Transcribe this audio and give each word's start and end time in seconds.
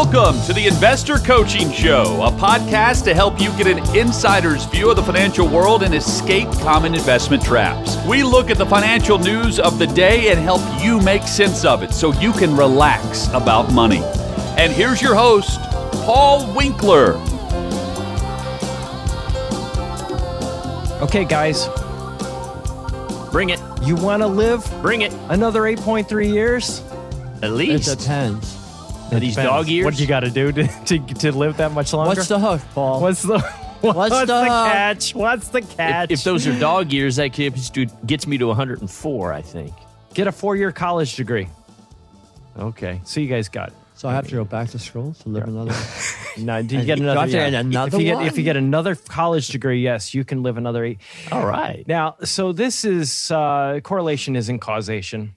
Welcome 0.00 0.40
to 0.46 0.52
the 0.52 0.68
Investor 0.68 1.16
Coaching 1.18 1.72
Show, 1.72 2.22
a 2.22 2.30
podcast 2.30 3.02
to 3.02 3.14
help 3.14 3.40
you 3.40 3.50
get 3.58 3.66
an 3.66 3.78
insider's 3.96 4.64
view 4.64 4.90
of 4.90 4.96
the 4.96 5.02
financial 5.02 5.48
world 5.48 5.82
and 5.82 5.92
escape 5.92 6.48
common 6.60 6.94
investment 6.94 7.42
traps. 7.42 7.96
We 8.06 8.22
look 8.22 8.48
at 8.48 8.58
the 8.58 8.64
financial 8.64 9.18
news 9.18 9.58
of 9.58 9.80
the 9.80 9.88
day 9.88 10.30
and 10.30 10.38
help 10.38 10.60
you 10.80 11.00
make 11.00 11.24
sense 11.24 11.64
of 11.64 11.82
it 11.82 11.92
so 11.92 12.12
you 12.20 12.32
can 12.32 12.56
relax 12.56 13.26
about 13.34 13.72
money. 13.72 14.00
And 14.56 14.72
here's 14.72 15.02
your 15.02 15.16
host, 15.16 15.60
Paul 16.04 16.54
Winkler. 16.54 17.14
Okay, 21.02 21.24
guys, 21.24 21.66
Bring 23.32 23.50
it. 23.50 23.58
you 23.82 23.96
want 23.96 24.22
to 24.22 24.28
live 24.28 24.64
Bring 24.80 25.00
it. 25.02 25.12
another 25.28 25.62
8.3 25.62 26.32
years? 26.32 26.84
At 27.42 27.50
least. 27.50 27.88
It 27.88 27.98
depends. 27.98 28.57
Are 29.12 29.20
these 29.20 29.36
dog 29.36 29.68
ears? 29.68 29.84
What 29.84 29.94
do 29.96 30.02
you 30.02 30.08
got 30.08 30.20
to 30.20 30.30
do 30.30 30.52
to, 30.52 30.66
to 30.86 30.98
to 30.98 31.32
live 31.32 31.56
that 31.56 31.72
much 31.72 31.92
longer? 31.92 32.08
What's 32.08 32.28
the 32.28 32.38
hook, 32.38 32.60
Paul? 32.74 33.00
what's 33.00 33.22
the 33.22 33.38
what's, 33.80 34.14
the 34.14 34.26
the, 34.26 34.44
catch? 34.44 35.14
What's 35.14 35.48
the 35.48 35.62
catch? 35.62 36.10
if, 36.10 36.20
if 36.20 36.24
those 36.24 36.46
are 36.46 36.58
dog 36.58 36.92
ears, 36.92 37.16
that 37.16 37.28
gets, 37.28 37.70
to, 37.70 37.86
gets 38.06 38.26
me 38.26 38.38
to 38.38 38.46
104, 38.46 39.32
I 39.32 39.42
think. 39.42 39.72
get 40.14 40.26
a 40.26 40.32
four-year 40.32 40.72
college 40.72 41.16
degree. 41.16 41.48
Okay. 42.58 43.00
So 43.04 43.20
you 43.20 43.28
guys 43.28 43.48
got. 43.48 43.68
It. 43.68 43.74
so 43.94 44.08
I 44.08 44.14
have 44.14 44.26
to 44.28 44.34
go 44.34 44.44
back 44.44 44.70
to 44.70 44.78
school 44.78 45.14
to 45.14 45.28
live 45.28 45.44
another. 45.44 45.74
No, 46.40 46.62
do 46.62 46.78
you 46.78 46.84
get 46.84 47.00
another? 47.00 47.26
got 47.26 47.30
to 47.30 47.56
another 47.56 47.96
if 47.96 48.00
you 48.00 48.06
get 48.06 48.26
if 48.26 48.38
you 48.38 48.44
get 48.44 48.56
another 48.56 48.94
college 48.94 49.48
degree, 49.48 49.82
yes, 49.82 50.14
you 50.14 50.24
can 50.24 50.44
live 50.44 50.56
another 50.56 50.84
eight. 50.84 51.00
All 51.32 51.44
right. 51.44 51.82
Now, 51.88 52.14
so 52.22 52.52
this 52.52 52.84
is 52.84 53.32
uh, 53.32 53.80
correlation 53.82 54.36
isn't 54.36 54.60
causation. 54.60 55.34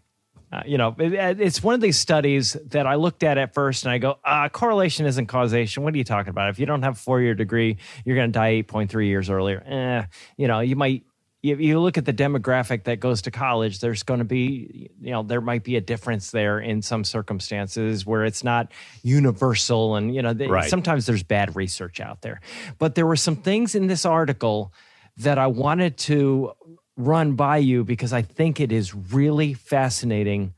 Uh, 0.51 0.61
you 0.65 0.77
know, 0.77 0.93
it, 0.99 1.39
it's 1.39 1.63
one 1.63 1.73
of 1.75 1.79
these 1.81 1.97
studies 1.97 2.57
that 2.67 2.85
I 2.85 2.95
looked 2.95 3.23
at 3.23 3.37
at 3.37 3.53
first 3.53 3.85
and 3.85 3.91
I 3.91 3.99
go, 3.99 4.17
uh, 4.25 4.49
correlation 4.49 5.05
isn't 5.05 5.27
causation. 5.27 5.83
What 5.83 5.93
are 5.93 5.97
you 5.97 6.03
talking 6.03 6.29
about? 6.29 6.49
If 6.49 6.59
you 6.59 6.65
don't 6.65 6.81
have 6.83 6.93
a 6.95 6.99
four 6.99 7.21
year 7.21 7.33
degree, 7.35 7.77
you're 8.03 8.17
going 8.17 8.31
to 8.31 8.37
die 8.37 8.61
8.3 8.63 9.05
years 9.07 9.29
earlier. 9.29 9.63
Eh, 9.65 10.03
you 10.35 10.47
know, 10.49 10.59
you 10.59 10.75
might, 10.75 11.05
if 11.41 11.59
you 11.61 11.79
look 11.79 11.97
at 11.97 12.03
the 12.05 12.13
demographic 12.13 12.83
that 12.83 12.99
goes 12.99 13.21
to 13.23 13.31
college, 13.31 13.79
there's 13.79 14.03
going 14.03 14.19
to 14.19 14.25
be, 14.25 14.91
you 14.99 15.11
know, 15.11 15.23
there 15.23 15.41
might 15.41 15.63
be 15.63 15.75
a 15.77 15.81
difference 15.81 16.31
there 16.31 16.59
in 16.59 16.81
some 16.81 17.03
circumstances 17.05 18.05
where 18.05 18.25
it's 18.25 18.43
not 18.43 18.71
universal. 19.03 19.95
And, 19.95 20.13
you 20.13 20.21
know, 20.21 20.33
they, 20.33 20.47
Right. 20.47 20.69
sometimes 20.69 21.05
there's 21.05 21.23
bad 21.23 21.55
research 21.55 21.99
out 21.99 22.21
there. 22.21 22.41
But 22.77 22.95
there 22.95 23.07
were 23.07 23.15
some 23.15 23.37
things 23.37 23.73
in 23.73 23.87
this 23.87 24.05
article 24.05 24.73
that 25.17 25.37
I 25.37 25.47
wanted 25.47 25.97
to 25.99 26.51
run 26.97 27.33
by 27.33 27.57
you 27.57 27.83
because 27.83 28.13
I 28.13 28.21
think 28.21 28.59
it 28.59 28.71
is 28.71 28.93
really 28.93 29.53
fascinating 29.53 30.53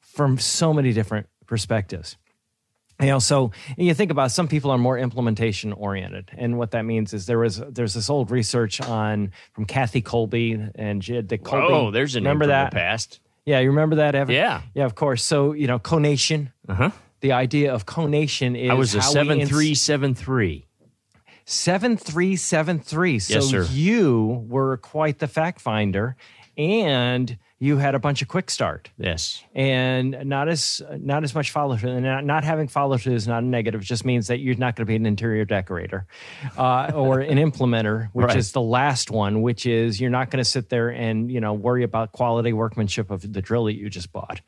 from 0.00 0.38
so 0.38 0.72
many 0.72 0.92
different 0.92 1.28
perspectives. 1.46 2.16
You 3.00 3.08
know, 3.08 3.18
so 3.18 3.52
you 3.76 3.92
think 3.92 4.10
about 4.10 4.26
it, 4.26 4.30
some 4.30 4.48
people 4.48 4.70
are 4.70 4.78
more 4.78 4.96
implementation 4.96 5.74
oriented, 5.74 6.30
and 6.34 6.56
what 6.56 6.70
that 6.70 6.86
means 6.86 7.12
is 7.12 7.26
there 7.26 7.38
was 7.38 7.58
there's 7.58 7.92
this 7.92 8.08
old 8.08 8.30
research 8.30 8.80
on 8.80 9.32
from 9.52 9.66
Kathy 9.66 10.00
Kolbe 10.00 10.70
and 10.74 11.02
Jed 11.02 11.28
the 11.28 11.36
Kolbe. 11.36 11.70
Oh, 11.70 11.90
there's 11.90 12.16
an 12.16 12.24
remember 12.24 12.46
that? 12.46 12.70
the 12.70 12.76
past. 12.76 13.20
Yeah, 13.44 13.60
you 13.60 13.68
remember 13.68 13.96
that, 13.96 14.14
Evan? 14.14 14.34
Yeah. 14.34 14.62
yeah, 14.74 14.86
of 14.86 14.94
course. 14.94 15.22
So 15.22 15.52
you 15.52 15.66
know, 15.66 15.78
conation. 15.78 16.52
Uh-huh. 16.68 16.90
The 17.20 17.32
idea 17.32 17.74
of 17.74 17.84
conation 17.86 18.56
is 18.56 18.70
I 18.70 18.74
was 18.74 18.94
a 18.94 18.98
we 18.98 19.04
ins- 19.04 19.12
7373. 19.12 20.65
7373. 21.46 23.18
So 23.20 23.34
Yes, 23.34 23.46
sir. 23.46 23.62
you 23.72 24.44
were 24.48 24.76
quite 24.78 25.18
the 25.20 25.28
fact 25.28 25.60
finder 25.60 26.16
and 26.58 27.38
you 27.58 27.78
had 27.78 27.94
a 27.94 27.98
bunch 27.98 28.20
of 28.20 28.28
quick 28.28 28.50
start 28.50 28.90
Yes. 28.98 29.42
and 29.54 30.10
not 30.24 30.46
as 30.48 30.82
not 30.98 31.24
as 31.24 31.34
much 31.34 31.50
follow 31.50 31.76
through. 31.78 31.92
And 31.92 32.02
not, 32.04 32.22
not 32.24 32.44
having 32.44 32.68
follow 32.68 32.98
through 32.98 33.14
is 33.14 33.26
not 33.26 33.42
a 33.42 33.46
negative. 33.46 33.80
It 33.80 33.84
just 33.84 34.04
means 34.04 34.26
that 34.26 34.40
you're 34.40 34.56
not 34.56 34.76
going 34.76 34.84
to 34.84 34.90
be 34.90 34.96
an 34.96 35.06
interior 35.06 35.46
decorator 35.46 36.06
uh, 36.58 36.92
or 36.94 37.20
an 37.20 37.38
implementer, 37.38 38.10
which 38.12 38.26
Right. 38.26 38.36
is 38.36 38.52
the 38.52 38.60
last 38.60 39.10
one. 39.10 39.40
Which 39.40 39.64
is 39.64 39.98
you're 39.98 40.10
not 40.10 40.30
going 40.30 40.42
to 40.44 40.48
sit 40.48 40.68
there 40.68 40.90
and 40.90 41.30
you 41.30 41.40
know 41.40 41.54
worry 41.54 41.82
about 41.82 42.12
quality 42.12 42.52
workmanship 42.52 43.10
of 43.10 43.22
the 43.32 43.40
drill 43.40 43.64
that 43.64 43.74
you 43.74 43.88
just 43.88 44.12
bought. 44.12 44.42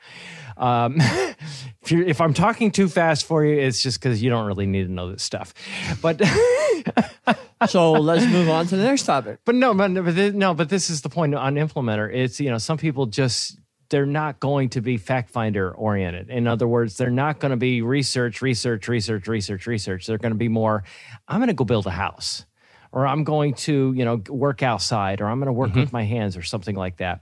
Um, 0.58 0.96
if, 1.00 1.90
you're, 1.90 2.02
if 2.02 2.20
I'm 2.20 2.34
talking 2.34 2.70
too 2.70 2.88
fast 2.88 3.24
for 3.24 3.44
you, 3.44 3.58
it's 3.58 3.82
just 3.82 4.00
because 4.00 4.22
you 4.22 4.30
don't 4.30 4.46
really 4.46 4.66
need 4.66 4.84
to 4.84 4.92
know 4.92 5.10
this 5.12 5.22
stuff. 5.22 5.54
But 6.02 6.20
so 7.68 7.92
let's 7.92 8.26
move 8.26 8.48
on 8.48 8.66
to 8.66 8.76
the 8.76 8.84
next 8.84 9.04
topic. 9.04 9.38
But 9.44 9.54
no, 9.54 9.74
but, 9.74 9.94
but 9.94 10.14
thi- 10.14 10.30
no, 10.30 10.54
but 10.54 10.68
this 10.68 10.90
is 10.90 11.02
the 11.02 11.08
point 11.08 11.34
on 11.34 11.54
implementer. 11.54 12.12
It's 12.12 12.40
you 12.40 12.50
know 12.50 12.58
some 12.58 12.78
people 12.78 13.06
just 13.06 13.58
they're 13.90 14.06
not 14.06 14.40
going 14.40 14.68
to 14.70 14.80
be 14.80 14.96
fact 14.96 15.30
finder 15.30 15.70
oriented. 15.72 16.28
In 16.28 16.46
other 16.46 16.68
words, 16.68 16.96
they're 16.96 17.10
not 17.10 17.38
going 17.38 17.50
to 17.50 17.56
be 17.56 17.80
research, 17.82 18.42
research, 18.42 18.86
research, 18.88 19.26
research, 19.26 19.66
research. 19.66 20.06
They're 20.06 20.18
going 20.18 20.32
to 20.32 20.38
be 20.38 20.48
more. 20.48 20.84
I'm 21.26 21.38
going 21.38 21.48
to 21.48 21.54
go 21.54 21.64
build 21.64 21.86
a 21.86 21.90
house, 21.90 22.44
or 22.92 23.06
I'm 23.06 23.24
going 23.24 23.54
to 23.54 23.92
you 23.96 24.04
know 24.04 24.16
work 24.28 24.62
outside, 24.62 25.20
or 25.20 25.26
I'm 25.26 25.38
going 25.38 25.46
to 25.46 25.52
work 25.52 25.74
with 25.74 25.92
my 25.92 26.04
hands, 26.04 26.36
or 26.36 26.42
something 26.42 26.76
like 26.76 26.96
that. 26.98 27.20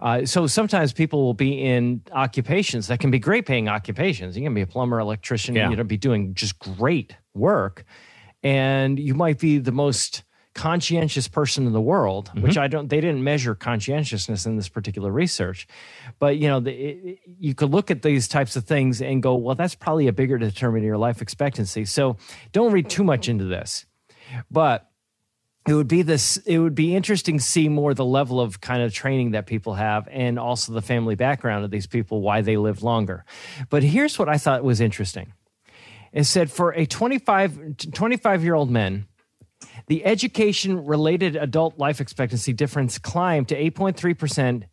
Uh, 0.00 0.24
so 0.24 0.46
sometimes 0.46 0.92
people 0.92 1.22
will 1.24 1.34
be 1.34 1.60
in 1.62 2.02
occupations 2.12 2.86
that 2.88 3.00
can 3.00 3.10
be 3.10 3.18
great 3.18 3.46
paying 3.46 3.68
occupations. 3.68 4.36
You 4.36 4.42
can 4.42 4.54
be 4.54 4.60
a 4.62 4.66
plumber, 4.66 4.98
electrician, 4.98 5.54
Yeah. 5.54 5.70
you 5.70 5.76
know, 5.76 5.84
be 5.84 5.96
doing 5.96 6.34
just 6.34 6.58
great 6.58 7.16
work 7.34 7.84
and 8.42 8.98
you 8.98 9.14
might 9.14 9.38
be 9.38 9.58
the 9.58 9.72
most 9.72 10.24
conscientious 10.54 11.28
person 11.28 11.64
in 11.66 11.72
the 11.72 11.80
world 11.80 12.28
which 12.40 12.58
i 12.58 12.66
don't 12.66 12.88
they 12.88 13.00
didn't 13.00 13.22
measure 13.22 13.54
conscientiousness 13.54 14.46
in 14.46 14.56
this 14.56 14.68
particular 14.68 15.12
research 15.12 15.66
but 16.18 16.38
you 16.38 16.48
know 16.48 16.58
the, 16.58 16.72
it, 16.72 17.18
you 17.38 17.54
could 17.54 17.70
look 17.70 17.88
at 17.88 18.02
these 18.02 18.26
types 18.26 18.56
of 18.56 18.64
things 18.64 19.00
and 19.00 19.22
go 19.22 19.36
well 19.36 19.54
that's 19.54 19.76
probably 19.76 20.08
a 20.08 20.12
bigger 20.12 20.38
determinant 20.38 20.84
of 20.84 20.86
your 20.88 20.98
life 20.98 21.22
expectancy 21.22 21.84
so 21.84 22.16
don't 22.50 22.72
read 22.72 22.90
too 22.90 23.04
much 23.04 23.28
into 23.28 23.44
this 23.44 23.86
but 24.50 24.89
it 25.68 25.74
would 25.74 25.88
be 25.88 26.02
this 26.02 26.38
it 26.38 26.58
would 26.58 26.74
be 26.74 26.94
interesting 26.94 27.38
to 27.38 27.44
see 27.44 27.68
more 27.68 27.94
the 27.94 28.04
level 28.04 28.40
of 28.40 28.60
kind 28.60 28.82
of 28.82 28.92
training 28.92 29.32
that 29.32 29.46
people 29.46 29.74
have 29.74 30.08
and 30.10 30.38
also 30.38 30.72
the 30.72 30.82
family 30.82 31.14
background 31.14 31.64
of 31.64 31.70
these 31.70 31.86
people 31.86 32.20
why 32.22 32.40
they 32.40 32.56
live 32.56 32.82
longer 32.82 33.24
but 33.68 33.82
here's 33.82 34.18
what 34.18 34.28
i 34.28 34.38
thought 34.38 34.64
was 34.64 34.80
interesting 34.80 35.32
it 36.12 36.24
said 36.24 36.50
for 36.50 36.72
a 36.72 36.86
25 36.86 37.76
25 37.92 38.44
year 38.44 38.54
old 38.54 38.70
men 38.70 39.06
the 39.86 40.04
education 40.04 40.84
related 40.84 41.36
adult 41.36 41.78
life 41.78 42.00
expectancy 42.00 42.52
difference 42.52 42.98
climbed 42.98 43.48
to 43.48 43.70
8.3% 43.70 44.64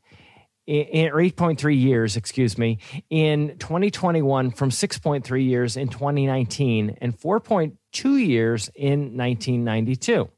in, 0.68 1.08
or 1.10 1.16
8.3 1.16 1.82
years, 1.82 2.18
excuse 2.18 2.58
me, 2.58 2.80
in 3.10 3.58
2021 3.58 4.52
from 4.52 4.70
6.3 4.70 5.46
years 5.46 5.78
in 5.78 5.88
2019 5.88 6.98
and 7.02 7.18
4.2 7.18 8.26
years 8.26 8.70
in 8.76 9.18
1992. 9.18 10.30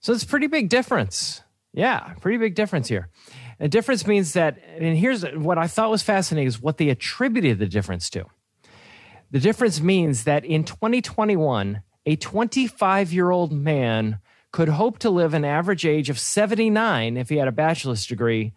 So 0.00 0.12
it's 0.12 0.24
a 0.24 0.26
pretty 0.26 0.46
big 0.46 0.68
difference. 0.68 1.42
Yeah, 1.72 2.14
pretty 2.20 2.38
big 2.38 2.54
difference 2.54 2.88
here. 2.88 3.08
A 3.60 3.68
difference 3.68 4.06
means 4.06 4.32
that, 4.32 4.58
and 4.78 4.96
here's 4.96 5.22
what 5.22 5.58
I 5.58 5.66
thought 5.66 5.90
was 5.90 6.02
fascinating 6.02 6.48
is 6.48 6.60
what 6.60 6.78
they 6.78 6.88
attributed 6.88 7.58
the 7.58 7.66
difference 7.66 8.08
to. 8.10 8.24
The 9.30 9.38
difference 9.38 9.80
means 9.80 10.24
that 10.24 10.44
in 10.44 10.64
2021, 10.64 11.82
a 12.06 12.16
25 12.16 13.12
year 13.12 13.30
old 13.30 13.52
man 13.52 14.18
could 14.52 14.68
hope 14.68 14.98
to 15.00 15.10
live 15.10 15.34
an 15.34 15.44
average 15.44 15.86
age 15.86 16.10
of 16.10 16.18
79 16.18 17.16
if 17.16 17.28
he 17.28 17.36
had 17.36 17.46
a 17.46 17.52
bachelor's 17.52 18.06
degree, 18.06 18.52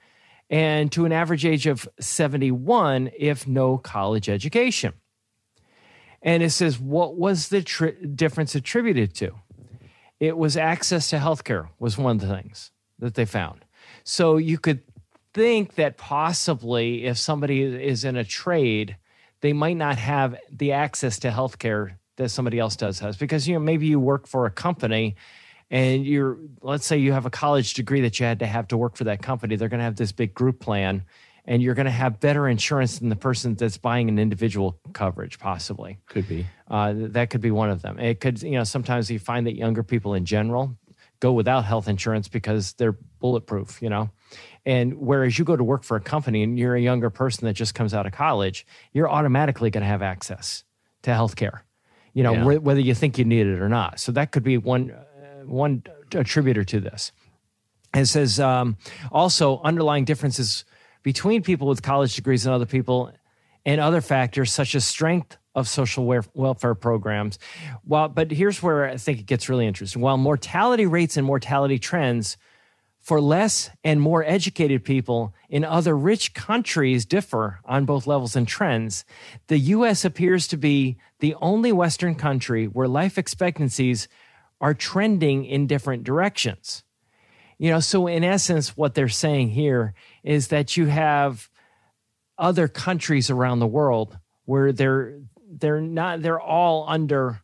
and 0.49 0.91
to 0.91 1.05
an 1.05 1.11
average 1.11 1.45
age 1.45 1.67
of 1.67 1.87
71 1.99 3.11
if 3.17 3.47
no 3.47 3.77
college 3.77 4.29
education. 4.29 4.93
And 6.21 6.41
it 6.41 6.51
says, 6.51 6.79
what 6.79 7.17
was 7.17 7.49
the 7.49 7.61
tri- 7.61 7.91
difference 8.15 8.55
attributed 8.55 9.13
to? 9.15 9.35
It 10.23 10.37
was 10.37 10.55
access 10.55 11.09
to 11.09 11.17
healthcare 11.17 11.67
was 11.79 11.97
one 11.97 12.15
of 12.15 12.21
the 12.21 12.33
things 12.33 12.71
that 12.97 13.15
they 13.15 13.25
found. 13.25 13.65
So 14.05 14.37
you 14.37 14.57
could 14.57 14.79
think 15.33 15.75
that 15.75 15.97
possibly 15.97 17.03
if 17.03 17.17
somebody 17.17 17.63
is 17.63 18.05
in 18.05 18.15
a 18.15 18.23
trade, 18.23 18.95
they 19.41 19.51
might 19.51 19.75
not 19.75 19.97
have 19.97 20.37
the 20.49 20.71
access 20.71 21.19
to 21.19 21.29
healthcare 21.29 21.95
that 22.15 22.29
somebody 22.29 22.57
else 22.57 22.77
does 22.77 22.99
has 22.99 23.17
because 23.17 23.49
you 23.49 23.55
know 23.55 23.59
maybe 23.59 23.85
you 23.85 23.99
work 23.99 24.25
for 24.25 24.45
a 24.45 24.49
company 24.49 25.17
and 25.69 26.05
you're 26.05 26.37
let's 26.61 26.85
say 26.85 26.97
you 26.97 27.11
have 27.11 27.25
a 27.25 27.29
college 27.29 27.73
degree 27.73 27.99
that 27.99 28.17
you 28.17 28.25
had 28.25 28.39
to 28.39 28.45
have 28.45 28.67
to 28.69 28.77
work 28.77 28.95
for 28.95 29.03
that 29.03 29.21
company 29.21 29.57
they're 29.57 29.67
going 29.67 29.79
to 29.79 29.83
have 29.83 29.95
this 29.95 30.11
big 30.13 30.33
group 30.33 30.59
plan 30.59 31.03
and 31.45 31.61
you're 31.61 31.73
going 31.75 31.85
to 31.85 31.91
have 31.91 32.19
better 32.19 32.47
insurance 32.47 32.99
than 32.99 33.09
the 33.09 33.15
person 33.15 33.55
that's 33.55 33.77
buying 33.77 34.07
an 34.09 34.17
individual 34.19 34.79
coverage 34.93 35.39
possibly 35.39 35.99
Could 36.07 36.27
be. 36.27 36.45
uh, 36.69 36.93
that 36.95 37.29
could 37.29 37.41
be 37.41 37.51
one 37.51 37.69
of 37.69 37.81
them. 37.81 37.99
It 37.99 38.19
could, 38.19 38.41
you 38.41 38.51
know, 38.51 38.63
sometimes 38.63 39.11
you 39.11 39.19
find 39.19 39.45
that 39.47 39.55
younger 39.55 39.83
people 39.83 40.13
in 40.13 40.25
general 40.25 40.77
go 41.19 41.31
without 41.33 41.63
health 41.65 41.87
insurance 41.87 42.27
because 42.27 42.73
they're 42.73 42.97
bulletproof, 43.19 43.81
you 43.81 43.89
know. 43.89 44.09
And 44.65 44.95
whereas 44.99 45.37
you 45.37 45.45
go 45.45 45.55
to 45.55 45.63
work 45.63 45.83
for 45.83 45.97
a 45.97 46.01
company 46.01 46.43
and 46.43 46.57
you're 46.57 46.75
a 46.75 46.81
younger 46.81 47.09
person 47.09 47.45
that 47.45 47.53
just 47.53 47.75
comes 47.75 47.93
out 47.93 48.05
of 48.05 48.13
college, 48.13 48.65
you're 48.93 49.09
automatically 49.09 49.69
going 49.69 49.81
to 49.83 49.87
have 49.87 50.01
access 50.01 50.63
to 51.03 51.13
health 51.13 51.35
care, 51.35 51.63
you 52.13 52.23
know, 52.23 52.33
Yeah. 52.33 52.43
wh- 52.59 52.63
whether 52.63 52.79
you 52.79 52.93
think 52.95 53.17
you 53.17 53.25
need 53.25 53.47
it 53.47 53.59
or 53.61 53.67
not. 53.69 53.99
So 53.99 54.11
that 54.13 54.31
could 54.31 54.43
be 54.43 54.57
one, 54.57 54.91
uh, 54.91 55.45
one 55.45 55.83
attributor 56.13 56.63
to 56.63 56.79
this. 56.79 57.11
It 57.93 58.05
says 58.05 58.39
um, 58.39 58.77
also 59.11 59.61
underlying 59.63 60.05
differences 60.05 60.65
between 61.03 61.43
people 61.43 61.67
with 61.67 61.81
college 61.81 62.15
degrees 62.15 62.45
and 62.45 62.55
other 62.55 62.65
people 62.65 63.11
and 63.65 63.79
other 63.79 64.01
factors 64.01 64.51
such 64.51 64.75
as 64.75 64.83
strength, 64.83 65.37
of 65.55 65.67
social 65.67 66.05
welfare 66.33 66.75
programs. 66.75 67.37
Well, 67.85 68.09
but 68.09 68.31
here's 68.31 68.63
where 68.63 68.85
I 68.89 68.97
think 68.97 69.19
it 69.19 69.25
gets 69.25 69.49
really 69.49 69.67
interesting. 69.67 70.01
While 70.01 70.17
mortality 70.17 70.85
rates 70.85 71.17
and 71.17 71.25
mortality 71.25 71.77
trends 71.77 72.37
for 72.99 73.19
less 73.19 73.69
and 73.83 73.99
more 73.99 74.23
educated 74.23 74.83
people 74.83 75.33
in 75.49 75.63
other 75.63 75.95
rich 75.95 76.33
countries 76.33 77.05
differ 77.05 77.59
on 77.65 77.85
both 77.85 78.07
levels 78.07 78.35
and 78.35 78.47
trends, 78.47 79.05
the 79.47 79.59
US 79.59 80.05
appears 80.05 80.47
to 80.47 80.57
be 80.57 80.97
the 81.19 81.35
only 81.35 81.71
Western 81.71 82.15
country 82.15 82.65
where 82.65 82.87
life 82.87 83.17
expectancies 83.17 84.07
are 84.61 84.73
trending 84.73 85.45
in 85.45 85.67
different 85.67 86.03
directions. 86.03 86.83
You 87.63 87.69
know, 87.69 87.79
so 87.79 88.07
in 88.07 88.25
essence, 88.25 88.75
what 88.75 88.93
they're 88.93 89.07
saying 89.07 89.51
here 89.51 89.93
is 90.21 90.49
that 90.49 90.75
you 90.75 90.87
have 90.87 91.49
other 92.37 92.67
countries 92.67 93.29
around 93.29 93.59
the 93.59 93.67
world 93.67 94.17
where 94.43 94.73
they're 94.73 95.21
they're 95.49 95.79
not 95.79 96.21
they're 96.21 96.41
all 96.41 96.83
under 96.89 97.39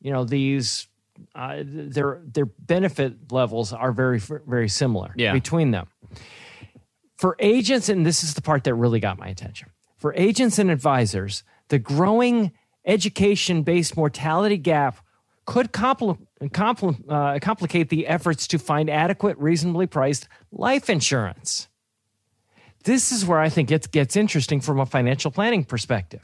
you 0.00 0.10
know 0.10 0.24
these 0.24 0.88
uh, 1.34 1.58
their 1.62 2.22
their 2.24 2.46
benefit 2.46 3.30
levels 3.30 3.74
are 3.74 3.92
very 3.92 4.18
very 4.18 4.70
similar 4.70 5.12
Yeah. 5.16 5.34
between 5.34 5.70
them 5.72 5.88
for 7.18 7.36
agents 7.38 7.90
and 7.90 8.06
this 8.06 8.24
is 8.24 8.32
the 8.32 8.40
part 8.40 8.64
that 8.64 8.74
really 8.74 9.00
got 9.00 9.18
my 9.18 9.28
attention 9.28 9.68
for 9.98 10.14
agents 10.14 10.58
and 10.58 10.70
advisors 10.70 11.42
the 11.68 11.78
growing 11.78 12.52
education 12.86 13.64
based 13.64 13.98
mortality 13.98 14.56
gap 14.56 14.96
could 15.44 15.72
compl- 15.72 16.18
compl- 16.42 17.02
uh, 17.08 17.38
complicate 17.40 17.88
the 17.88 18.06
efforts 18.06 18.46
to 18.48 18.58
find 18.58 18.88
adequate 18.88 19.36
reasonably 19.38 19.86
priced 19.86 20.28
life 20.52 20.88
insurance 20.90 21.68
this 22.84 23.10
is 23.12 23.26
where 23.26 23.40
I 23.40 23.48
think 23.50 23.70
it 23.70 23.90
gets 23.90 24.16
interesting 24.16 24.60
from 24.60 24.78
a 24.80 24.86
financial 24.86 25.30
planning 25.30 25.64
perspective. 25.64 26.22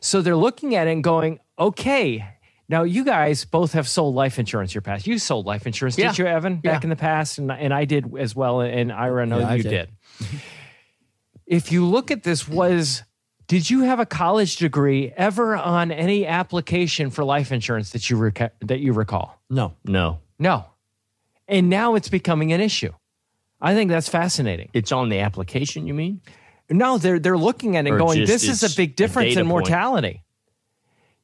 So 0.00 0.20
they're 0.22 0.36
looking 0.36 0.76
at 0.76 0.86
it 0.86 0.92
and 0.92 1.02
going, 1.02 1.40
okay, 1.58 2.24
now 2.68 2.84
you 2.84 3.04
guys 3.04 3.46
both 3.46 3.72
have 3.72 3.88
sold 3.88 4.14
life 4.14 4.38
insurance 4.38 4.70
in 4.72 4.74
your 4.74 4.82
past. 4.82 5.06
You 5.08 5.18
sold 5.18 5.46
life 5.46 5.66
insurance, 5.66 5.98
Yeah. 5.98 6.08
did 6.10 6.18
you, 6.18 6.26
Evan, 6.26 6.56
back 6.56 6.82
Yeah. 6.82 6.86
in 6.86 6.90
the 6.90 6.94
past? 6.96 7.38
And, 7.38 7.50
and 7.50 7.74
I 7.74 7.84
did 7.84 8.16
as 8.16 8.36
well. 8.36 8.60
And 8.60 8.92
Ira, 8.92 9.22
I 9.22 9.24
know 9.24 9.38
Yeah, 9.40 9.48
I 9.48 9.54
you 9.56 9.62
did. 9.64 9.70
did. 10.20 10.40
if 11.46 11.72
you 11.72 11.84
look 11.86 12.10
at 12.10 12.22
this, 12.22 12.46
was 12.46 13.02
did 13.50 13.68
you 13.68 13.80
have 13.80 13.98
a 13.98 14.06
college 14.06 14.56
degree 14.58 15.12
ever 15.16 15.56
on 15.56 15.90
any 15.90 16.24
application 16.24 17.10
for 17.10 17.24
life 17.24 17.50
insurance 17.50 17.90
that 17.90 18.08
you 18.08 18.16
reca- 18.16 18.52
that 18.60 18.78
you 18.78 18.92
recall? 18.92 19.36
No. 19.50 19.74
No, 19.84 20.20
No. 20.38 20.66
And 21.48 21.68
now 21.68 21.96
it's 21.96 22.08
becoming 22.08 22.52
an 22.52 22.60
issue. 22.60 22.92
I 23.60 23.74
think 23.74 23.90
that's 23.90 24.08
fascinating. 24.08 24.68
it's 24.72 24.92
on 24.92 25.08
the 25.08 25.18
application. 25.18 25.88
You 25.88 25.94
mean? 25.94 26.20
No, 26.70 26.96
they're 26.96 27.18
they're 27.18 27.36
looking 27.36 27.76
at 27.76 27.86
it 27.86 27.90
and 27.90 27.96
Or 28.00 28.04
going, 28.06 28.18
just 28.20 28.30
this 28.32 28.48
is 28.48 28.62
a 28.72 28.76
big 28.76 28.94
difference 28.94 29.30
data 29.30 29.40
in 29.40 29.46
point. 29.46 29.66
mortality. 29.68 30.22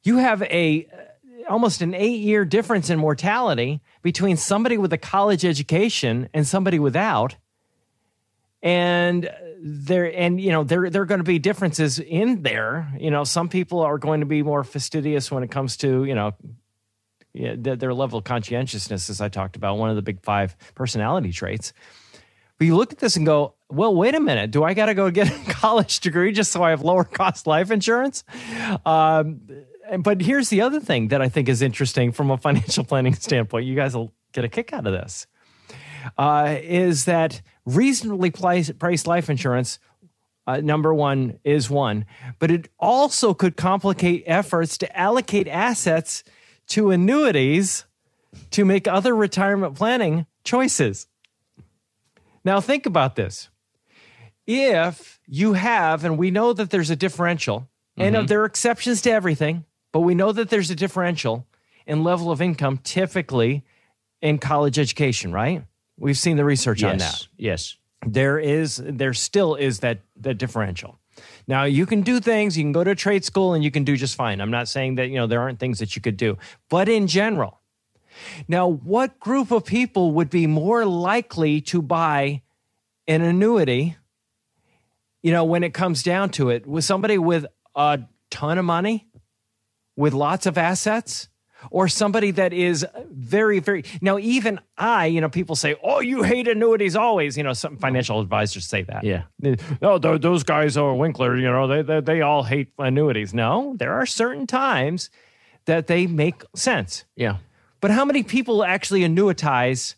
You 0.03 0.17
have 0.17 0.41
a 0.43 0.85
uh, 0.91 1.49
almost 1.53 1.81
an 1.81 1.93
eight 1.93 2.19
year 2.19 2.43
difference 2.43 2.89
in 2.89 2.99
mortality 2.99 3.79
between 4.01 4.35
somebody 4.35 4.77
with 4.77 4.91
a 4.91 4.97
college 4.97 5.45
education 5.45 6.27
and 6.33 6.45
somebody 6.45 6.77
without. 6.77 7.37
And 8.63 9.29
there 9.59 10.11
and 10.15 10.41
you 10.41 10.51
know 10.51 10.63
there 10.63 10.89
there 10.89 11.03
are 11.03 11.05
going 11.05 11.19
to 11.19 11.23
be 11.23 11.39
differences 11.39 11.99
in 11.99 12.41
there. 12.41 12.91
You 12.99 13.11
know, 13.11 13.23
some 13.23 13.49
people 13.49 13.81
are 13.81 13.97
going 13.97 14.21
to 14.21 14.25
be 14.25 14.41
more 14.41 14.63
fastidious 14.63 15.31
when 15.31 15.43
it 15.43 15.51
comes 15.51 15.77
to 15.77 16.03
you 16.05 16.15
know 16.15 16.33
their, 17.33 17.93
level 17.93 18.19
of 18.19 18.25
conscientiousness, 18.25 19.09
as 19.09 19.21
I 19.21 19.29
talked 19.29 19.55
about, 19.55 19.77
one 19.77 19.89
of 19.89 19.95
the 19.95 20.01
big 20.01 20.23
five 20.23 20.55
personality 20.75 21.31
traits. 21.31 21.73
But 22.57 22.65
you 22.65 22.75
look 22.75 22.91
at 22.91 22.97
this 22.97 23.15
and 23.15 23.25
go, 23.25 23.53
well, 23.69 23.93
wait 23.93 24.15
a 24.15 24.19
minute. 24.19 24.51
Do 24.51 24.63
I 24.63 24.73
got 24.73 24.87
to 24.87 24.93
go 24.93 25.11
get 25.11 25.29
a 25.29 25.51
college 25.53 25.99
degree 25.99 26.31
just 26.31 26.51
so 26.51 26.63
I 26.63 26.71
have 26.71 26.81
lower 26.81 27.03
cost 27.03 27.45
life 27.45 27.69
insurance? 27.69 28.23
Um, 28.85 29.41
but 29.99 30.21
here's 30.21 30.49
the 30.49 30.61
other 30.61 30.79
thing 30.79 31.09
that 31.09 31.21
I 31.21 31.29
think 31.29 31.49
is 31.49 31.61
interesting 31.61 32.11
from 32.11 32.31
a 32.31 32.37
financial 32.37 32.83
planning 32.83 33.13
standpoint. 33.13 33.65
You 33.65 33.75
guys 33.75 33.95
will 33.95 34.13
get 34.33 34.43
a 34.43 34.49
kick 34.49 34.73
out 34.73 34.87
of 34.87 34.93
this. 34.93 35.27
Uh, 36.17 36.57
is 36.61 37.05
that 37.05 37.41
reasonably 37.67 38.31
priced, 38.31 39.05
life 39.05 39.29
insurance? 39.29 39.77
Uh, 40.47 40.61
number 40.61 40.93
one 40.93 41.39
is 41.43 41.69
one, 41.69 42.05
but 42.39 42.49
it 42.49 42.69
also 42.79 43.33
could 43.33 43.57
complicate 43.57 44.23
efforts 44.25 44.77
to 44.77 44.97
allocate 44.97 45.45
assets 45.47 46.23
to 46.67 46.89
annuities 46.89 47.83
to 48.51 48.63
make 48.63 48.87
other 48.87 49.13
retirement 49.13 49.75
planning 49.75 50.25
choices. 50.45 51.07
Now, 52.45 52.61
think 52.61 52.85
about 52.85 53.17
this. 53.17 53.49
If 54.45 55.19
you 55.27 55.53
have, 55.53 56.05
and 56.05 56.17
we 56.17 56.31
know 56.31 56.53
that 56.53 56.69
there's 56.69 56.89
a 56.89 56.95
differential, 56.95 57.67
and 57.97 58.29
there 58.29 58.41
are 58.41 58.45
exceptions 58.45 59.01
to 59.01 59.11
everything, 59.11 59.65
but 59.91 60.01
we 60.01 60.15
know 60.15 60.31
that 60.31 60.49
there's 60.49 60.69
a 60.69 60.75
differential 60.75 61.45
in 61.85 62.05
level 62.05 62.31
of 62.31 62.41
income 62.41 62.77
typically 62.77 63.65
in 64.21 64.37
college 64.37 64.79
education, 64.79 65.33
right? 65.33 65.63
We've 65.99 66.17
seen 66.17 66.37
the 66.37 66.45
research 66.45 66.83
on 66.83 66.97
that. 66.97 67.27
Yes. 67.37 67.77
there 68.05 68.39
is 68.39 68.81
there 68.83 69.13
still 69.13 69.55
is 69.55 69.79
that 69.79 70.01
that 70.17 70.37
differential. 70.37 70.99
Now 71.47 71.63
you 71.63 71.85
can 71.85 72.01
do 72.01 72.19
things 72.19 72.57
you 72.57 72.63
can 72.63 72.71
go 72.71 72.83
to 72.83 72.91
a 72.91 72.95
trade 72.95 73.25
school 73.25 73.53
and 73.53 73.63
you 73.63 73.71
can 73.71 73.83
do 73.83 73.97
just 73.97 74.15
fine. 74.15 74.39
I'm 74.39 74.51
not 74.51 74.67
saying 74.67 74.95
that 74.95 75.09
you 75.09 75.15
know 75.15 75.27
there 75.27 75.41
aren't 75.41 75.59
things 75.59 75.79
that 75.79 75.95
you 75.95 76.01
could 76.01 76.17
do. 76.17 76.37
But 76.69 76.87
in 76.89 77.07
general 77.07 77.59
now 78.47 78.67
what 78.67 79.19
group 79.19 79.51
of 79.51 79.65
people 79.65 80.11
would 80.11 80.29
be 80.29 80.47
more 80.47 80.85
likely 80.85 81.61
to 81.61 81.81
buy 81.81 82.41
an 83.07 83.21
annuity 83.21 83.95
you 85.23 85.31
know 85.31 85.43
when 85.43 85.63
it 85.63 85.73
comes 85.73 86.03
down 86.03 86.29
to 86.31 86.49
it? 86.49 86.67
With 86.67 86.83
somebody 86.83 87.17
with 87.17 87.45
a 87.75 88.01
ton 88.29 88.57
of 88.57 88.65
money 88.65 89.07
with 89.95 90.13
lots 90.13 90.45
of 90.45 90.57
assets 90.57 91.27
or 91.71 91.87
somebody 91.87 92.31
that 92.31 92.53
is 92.53 92.85
very 93.11 93.59
very 93.59 93.83
now 94.01 94.17
even 94.17 94.59
i 94.77 95.05
you 95.05 95.19
know 95.21 95.29
people 95.29 95.55
say 95.55 95.75
oh 95.83 95.99
you 95.99 96.23
hate 96.23 96.47
annuities 96.47 96.95
always 96.95 97.35
you 97.37 97.43
know 97.43 97.53
some 97.53 97.77
financial 97.77 98.19
advisors 98.21 98.65
say 98.65 98.83
that 98.83 99.03
Yeah. 99.03 99.23
No, 99.81 99.97
tho- 99.97 100.17
those 100.17 100.43
guys 100.43 100.77
are 100.77 100.93
winkler 100.93 101.35
you 101.37 101.49
know 101.51 101.67
they, 101.67 101.81
they 101.81 101.99
they 102.01 102.21
all 102.21 102.43
hate 102.43 102.71
annuities 102.77 103.33
no 103.33 103.75
there 103.77 103.93
are 103.93 104.05
certain 104.05 104.45
times 104.47 105.09
that 105.65 105.87
they 105.87 106.07
make 106.07 106.43
sense 106.55 107.05
Yeah. 107.15 107.37
but 107.81 107.91
how 107.91 108.05
many 108.05 108.23
people 108.23 108.63
actually 108.63 109.01
annuitize 109.01 109.95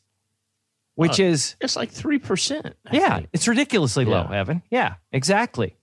which 0.96 1.20
uh, 1.20 1.24
is 1.24 1.56
It's 1.62 1.76
like 1.78 1.92
three 1.92 2.20
percent. 2.20 2.76
yeah, 2.92 3.22
it's 3.32 3.48
ridiculously 3.48 4.04
low, 4.06 4.28
Yeah. 4.30 4.40
Evan. 4.40 4.62
Yeah, 4.70 4.96
exactly. 5.14 5.78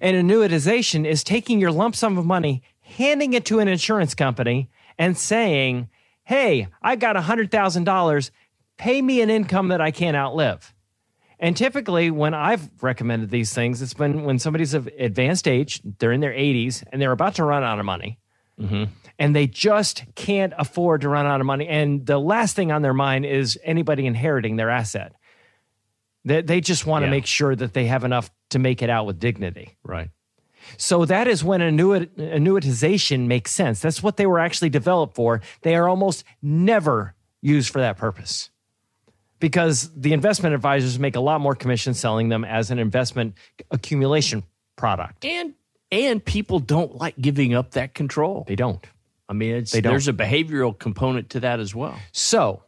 And 0.00 0.16
annuitization 0.16 1.04
is 1.04 1.24
taking 1.24 1.58
your 1.60 1.72
lump 1.72 1.96
sum 1.96 2.16
of 2.18 2.24
money, 2.26 2.62
handing 2.80 3.32
it 3.32 3.44
to 3.46 3.58
an 3.58 3.66
insurance 3.66 4.14
company, 4.14 4.70
and 4.98 5.16
saying, 5.16 5.88
hey, 6.24 6.68
I 6.80 6.96
got 6.96 7.16
$100,000. 7.16 8.30
Pay 8.78 9.02
me 9.02 9.20
an 9.20 9.30
income 9.30 9.68
that 9.68 9.80
I 9.80 9.90
can't 9.90 10.16
outlive. 10.16 10.74
And 11.38 11.56
typically, 11.56 12.10
when 12.10 12.34
I've 12.34 12.70
recommended 12.82 13.30
these 13.30 13.52
things, 13.52 13.82
it's 13.82 13.94
been 13.94 14.24
when 14.24 14.38
somebody's 14.38 14.74
of 14.74 14.88
advanced 14.98 15.48
age, 15.48 15.80
they're 15.98 16.12
in 16.12 16.20
their 16.20 16.32
80s, 16.32 16.84
and 16.92 17.02
they're 17.02 17.10
about 17.12 17.34
to 17.36 17.44
run 17.44 17.64
out 17.64 17.80
of 17.80 17.84
money. 17.84 18.18
Mm-hmm. 18.60 18.84
And 19.18 19.34
they 19.36 19.46
just 19.48 20.04
can't 20.14 20.52
afford 20.56 21.00
to 21.00 21.08
run 21.08 21.26
out 21.26 21.40
of 21.40 21.46
money. 21.46 21.66
And 21.66 22.06
the 22.06 22.18
last 22.18 22.54
thing 22.54 22.70
on 22.70 22.82
their 22.82 22.94
mind 22.94 23.26
is 23.26 23.58
anybody 23.64 24.06
inheriting 24.06 24.54
their 24.56 24.70
asset. 24.70 25.14
They, 26.24 26.42
they 26.42 26.60
just 26.60 26.86
want 26.86 27.02
to 27.02 27.06
Yeah. 27.06 27.10
make 27.12 27.26
sure 27.26 27.56
that 27.56 27.72
they 27.72 27.86
have 27.86 28.04
enough 28.04 28.30
to 28.50 28.60
make 28.60 28.80
it 28.82 28.88
out 28.90 29.06
with 29.06 29.18
dignity. 29.18 29.76
Right. 29.82 30.10
So 30.76 31.04
that 31.04 31.28
is 31.28 31.42
when 31.44 31.60
annuit- 31.60 32.16
annuitization 32.16 33.26
makes 33.26 33.50
sense. 33.52 33.80
That's 33.80 34.02
what 34.02 34.16
they 34.16 34.26
were 34.26 34.38
actually 34.38 34.70
developed 34.70 35.14
for. 35.14 35.40
They 35.62 35.74
are 35.74 35.88
almost 35.88 36.24
never 36.40 37.14
used 37.40 37.70
for 37.70 37.80
that 37.80 37.96
purpose 37.96 38.50
because 39.40 39.90
the 39.96 40.12
investment 40.12 40.54
advisors 40.54 40.98
make 40.98 41.16
a 41.16 41.20
lot 41.20 41.40
more 41.40 41.54
commission 41.54 41.94
selling 41.94 42.28
them 42.28 42.44
as 42.44 42.70
an 42.70 42.78
investment 42.78 43.34
accumulation 43.70 44.44
product. 44.76 45.24
And 45.24 45.54
and 45.90 46.24
people 46.24 46.58
don't 46.58 46.96
like 46.96 47.16
giving 47.20 47.52
up 47.52 47.72
that 47.72 47.92
control. 47.92 48.44
They 48.48 48.56
don't. 48.56 48.84
I 49.28 49.34
mean, 49.34 49.56
it's, 49.56 49.72
They 49.72 49.80
don't. 49.80 49.92
there's 49.92 50.08
a 50.08 50.12
behavioral 50.12 50.78
component 50.78 51.30
to 51.30 51.40
that 51.40 51.60
as 51.60 51.74
well. 51.74 51.98
So, 52.12 52.62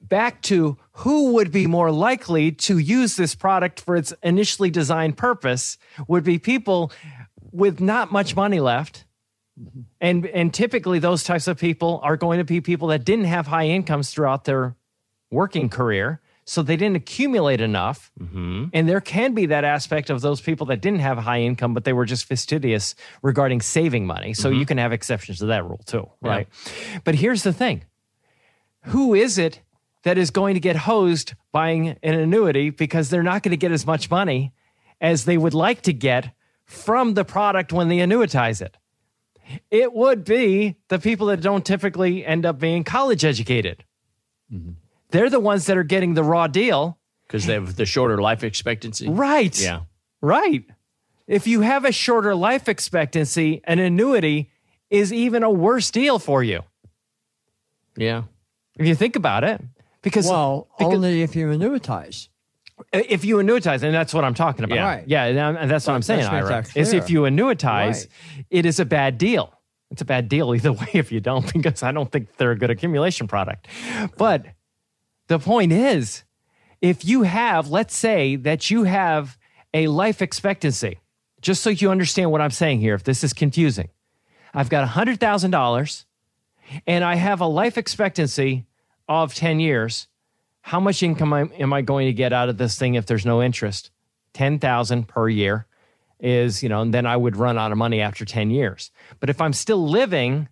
back 0.00 0.40
to 0.42 0.76
who 0.92 1.32
would 1.32 1.50
be 1.50 1.66
more 1.66 1.90
likely 1.90 2.52
to 2.52 2.78
use 2.78 3.16
this 3.16 3.34
product 3.34 3.80
for 3.80 3.96
its 3.96 4.12
initially 4.22 4.70
designed 4.70 5.16
purpose 5.16 5.78
would 6.06 6.22
be 6.22 6.38
people 6.38 6.92
with 7.54 7.80
not 7.80 8.12
much 8.12 8.36
money 8.36 8.60
left. 8.60 9.04
Mm-hmm. 9.58 9.80
And 10.00 10.26
and 10.26 10.52
typically 10.52 10.98
those 10.98 11.22
types 11.22 11.46
of 11.46 11.58
people 11.58 12.00
are 12.02 12.16
going 12.16 12.38
to 12.38 12.44
be 12.44 12.60
people 12.60 12.88
that 12.88 13.04
didn't 13.04 13.26
have 13.26 13.46
high 13.46 13.68
incomes 13.68 14.10
throughout 14.10 14.44
their 14.44 14.74
working 15.30 15.68
mm-hmm. 15.68 15.76
career, 15.76 16.20
so 16.44 16.62
they 16.62 16.76
didn't 16.76 16.96
accumulate 16.96 17.60
enough. 17.60 18.10
Mm-hmm. 18.20 18.64
And 18.72 18.88
there 18.88 19.00
can 19.00 19.32
be 19.32 19.46
that 19.46 19.62
aspect 19.62 20.10
of 20.10 20.22
those 20.22 20.40
people 20.40 20.66
that 20.66 20.80
didn't 20.80 20.98
have 21.00 21.18
a 21.18 21.20
high 21.20 21.42
income, 21.42 21.72
but 21.72 21.84
they 21.84 21.92
were 21.92 22.04
just 22.04 22.24
fastidious 22.24 22.96
regarding 23.22 23.60
saving 23.60 24.06
money. 24.06 24.34
So 24.34 24.50
you 24.50 24.66
can 24.66 24.78
have 24.78 24.92
exceptions 24.92 25.38
to 25.38 25.46
that 25.46 25.64
rule 25.64 25.80
too, 25.86 26.10
right? 26.20 26.48
But 27.04 27.14
here's 27.14 27.44
the 27.44 27.52
thing 27.52 27.84
who 28.86 29.14
is 29.14 29.38
it 29.38 29.60
that 30.02 30.18
is 30.18 30.30
going 30.30 30.54
to 30.54 30.60
get 30.60 30.76
hosed 30.76 31.34
buying 31.52 31.96
an 32.02 32.14
annuity 32.14 32.70
because 32.70 33.08
they're 33.08 33.22
not 33.22 33.42
going 33.42 33.52
to 33.52 33.56
get 33.56 33.72
as 33.72 33.86
much 33.86 34.10
money 34.10 34.52
as 35.00 35.24
they 35.24 35.38
would 35.38 35.54
like 35.54 35.82
to 35.82 35.92
get 35.92 36.34
from 36.64 37.14
the 37.14 37.24
product 37.24 37.72
when 37.72 37.88
they 37.88 37.98
annuitize 37.98 38.60
it? 38.62 38.76
It 39.70 39.92
would 39.92 40.24
be 40.24 40.76
the 40.88 40.98
people 40.98 41.26
that 41.26 41.40
don't 41.42 41.64
typically 41.66 42.24
end 42.24 42.46
up 42.46 42.58
being 42.58 42.82
college 42.84 43.24
educated. 43.24 43.84
Mm-hmm. 44.52 44.72
They're 45.10 45.30
the 45.30 45.40
ones 45.40 45.66
that 45.66 45.76
are 45.76 45.84
getting 45.84 46.14
the 46.14 46.24
raw 46.24 46.46
deal. 46.46 46.98
because 47.26 47.46
they 47.46 47.54
have 47.54 47.76
the 47.76 47.84
shorter 47.86 48.20
life 48.20 48.42
expectancy. 48.42 49.08
Right. 49.08 49.60
Yeah. 49.60 49.80
Right. 50.20 50.64
If 51.26 51.46
you 51.46 51.60
have 51.60 51.84
a 51.84 51.92
shorter 51.92 52.34
life 52.34 52.68
expectancy, 52.68 53.60
an 53.64 53.78
annuity 53.78 54.50
is 54.90 55.12
even 55.12 55.42
a 55.42 55.50
worse 55.50 55.90
deal 55.90 56.18
for 56.18 56.42
you. 56.42 56.62
Yeah. 57.96 58.24
If 58.78 58.86
you 58.86 58.94
think 58.94 59.16
about 59.16 59.44
it. 59.44 59.60
Because 60.02 60.26
Well, 60.28 60.68
because- 60.78 60.94
only 60.94 61.22
if 61.22 61.34
you 61.36 61.46
annuitize. 61.46 62.28
If 62.94 63.24
you 63.24 63.36
annuitize, 63.36 63.82
and 63.82 63.94
that's 63.94 64.14
what 64.14 64.24
I'm 64.24 64.34
talking 64.34 64.64
about. 64.64 64.76
Yeah. 64.76 64.86
Right. 64.86 65.04
Yeah, 65.06 65.24
and 65.24 65.58
and 65.58 65.70
that's 65.70 65.86
what 65.86 65.94
I'm 65.94 66.02
saying, 66.02 66.20
let's 66.22 66.32
Ira. 66.32 66.62
that 66.62 66.76
Is 66.76 66.92
if 66.92 67.10
you 67.10 67.22
annuitize, 67.22 67.64
Right. 67.64 68.06
it 68.50 68.66
is 68.66 68.80
a 68.80 68.84
bad 68.84 69.18
deal. 69.18 69.52
It's 69.90 70.02
a 70.02 70.04
bad 70.04 70.28
deal 70.28 70.54
either 70.54 70.72
way 70.80 70.88
if 70.94 71.12
you 71.12 71.20
don't, 71.20 71.52
because 71.52 71.82
I 71.82 71.92
don't 71.92 72.10
think 72.10 72.36
they're 72.36 72.50
a 72.52 72.58
good 72.58 72.70
accumulation 72.70 73.26
product. 73.28 73.68
But 74.16 74.46
the 75.28 75.38
point 75.38 75.72
is, 75.72 76.24
if 76.80 77.04
you 77.04 77.22
have, 77.22 77.68
let's 77.70 77.96
say 77.96 78.36
that 78.36 78.70
you 78.70 78.84
have 78.84 79.38
a 79.72 79.86
life 79.88 80.20
expectancy, 80.22 80.98
just 81.40 81.62
so 81.62 81.70
you 81.70 81.90
understand 81.90 82.30
what 82.30 82.40
I'm 82.40 82.50
saying 82.50 82.80
here, 82.80 82.94
if 82.94 83.04
this 83.04 83.22
is 83.24 83.32
confusing, 83.32 83.88
I've 84.52 84.68
got 84.70 84.86
$100,000 84.88 86.04
and 86.86 87.04
I 87.04 87.14
have 87.16 87.40
a 87.40 87.46
life 87.46 87.76
expectancy 87.76 88.66
of 89.08 89.34
10 89.34 89.60
years. 89.60 90.08
How 90.64 90.80
much 90.80 91.02
income 91.02 91.32
am 91.32 91.52
am 91.58 91.72
I 91.72 91.82
going 91.82 92.06
to 92.06 92.12
get 92.12 92.32
out 92.32 92.48
of 92.48 92.56
this 92.56 92.78
thing 92.78 92.94
if 92.94 93.06
there's 93.06 93.26
no 93.26 93.42
interest? 93.42 93.90
10,000 94.32 95.06
per 95.06 95.28
year 95.28 95.66
is, 96.18 96.62
you 96.62 96.68
know, 96.68 96.80
and 96.80 96.92
then 96.92 97.06
I 97.06 97.16
would 97.16 97.36
run 97.36 97.58
out 97.58 97.70
of 97.70 97.78
money 97.78 98.00
after 98.00 98.24
10 98.24 98.50
years. 98.50 98.90
But 99.20 99.30
if 99.30 99.40
I'm 99.40 99.52
still 99.52 99.86
living, 99.86 100.48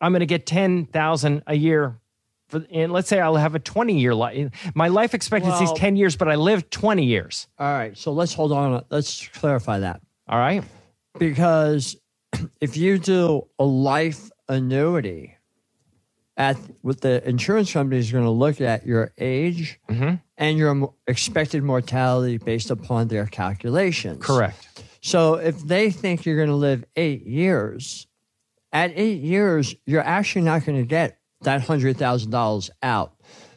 I'm 0.00 0.12
going 0.12 0.20
to 0.20 0.26
get 0.26 0.46
10,000 0.46 1.42
a 1.46 1.54
year 1.54 2.00
for 2.48 2.64
and 2.70 2.92
let's 2.92 3.08
say 3.08 3.20
I'll 3.20 3.36
have 3.36 3.54
a 3.54 3.58
20 3.58 3.98
year 4.00 4.14
life. 4.14 4.50
My 4.74 4.88
life 4.88 5.14
expectancy 5.14 5.64
is 5.64 5.72
10 5.72 5.96
years, 5.96 6.16
but 6.16 6.28
I 6.28 6.36
live 6.36 6.70
20 6.70 7.04
years. 7.04 7.46
All 7.58 7.72
right. 7.72 7.96
So 7.96 8.12
let's 8.12 8.32
hold 8.32 8.52
on. 8.52 8.84
Let's 8.90 9.28
clarify 9.28 9.80
that. 9.80 10.00
All 10.28 10.38
right? 10.38 10.64
because 11.18 11.96
if 12.60 12.76
you 12.76 12.98
do 12.98 13.46
a 13.58 13.64
life 13.64 14.30
annuity 14.48 15.35
at 16.36 16.56
what 16.82 17.00
the 17.00 17.26
insurance 17.28 17.72
company 17.72 17.98
is 17.98 18.12
going 18.12 18.24
to 18.24 18.30
look 18.30 18.60
at 18.60 18.86
your 18.86 19.12
age 19.18 19.80
mm-hmm. 19.88 20.16
and 20.36 20.58
your 20.58 20.92
expected 21.06 21.62
mortality 21.62 22.38
based 22.38 22.70
upon 22.70 23.08
their 23.08 23.26
calculations 23.26 24.24
Correct. 24.24 24.82
so 25.00 25.34
if 25.34 25.60
they 25.62 25.90
think 25.90 26.26
you're 26.26 26.36
going 26.36 26.48
to 26.48 26.54
live 26.54 26.84
eight 26.96 27.26
years 27.26 28.06
at 28.72 28.92
eight 28.94 29.20
years 29.22 29.74
you're 29.86 30.04
actually 30.04 30.42
not 30.42 30.64
going 30.64 30.78
to 30.78 30.86
get 30.86 31.18
that 31.42 31.62
$100000 31.62 32.70
out 32.82 33.12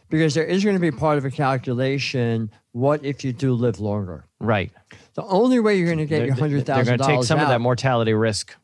because 0.09 0.33
there 0.33 0.45
is 0.45 0.63
going 0.63 0.75
to 0.75 0.81
be 0.81 0.91
part 0.91 1.17
of 1.17 1.25
a 1.25 1.31
calculation 1.31 2.49
what 2.71 3.03
if 3.03 3.23
you 3.23 3.33
do 3.33 3.53
live 3.53 3.79
longer 3.79 4.25
Right. 4.39 4.71
the 5.15 5.23
only 5.23 5.59
way 5.59 5.77
you're 5.77 5.87
going 5.87 5.97
to 5.97 6.05
get 6.05 6.19
your 6.19 6.27
They're- 6.27 6.35
hundred 6.35 6.65
They're 6.65 6.85
going 6.85 6.97
to 6.97 7.03
take 7.03 7.23
some 7.23 7.39
out, 7.39 7.43
of 7.43 7.49
that 7.49 7.59
mortality 7.59 8.13
risk. 8.13 8.55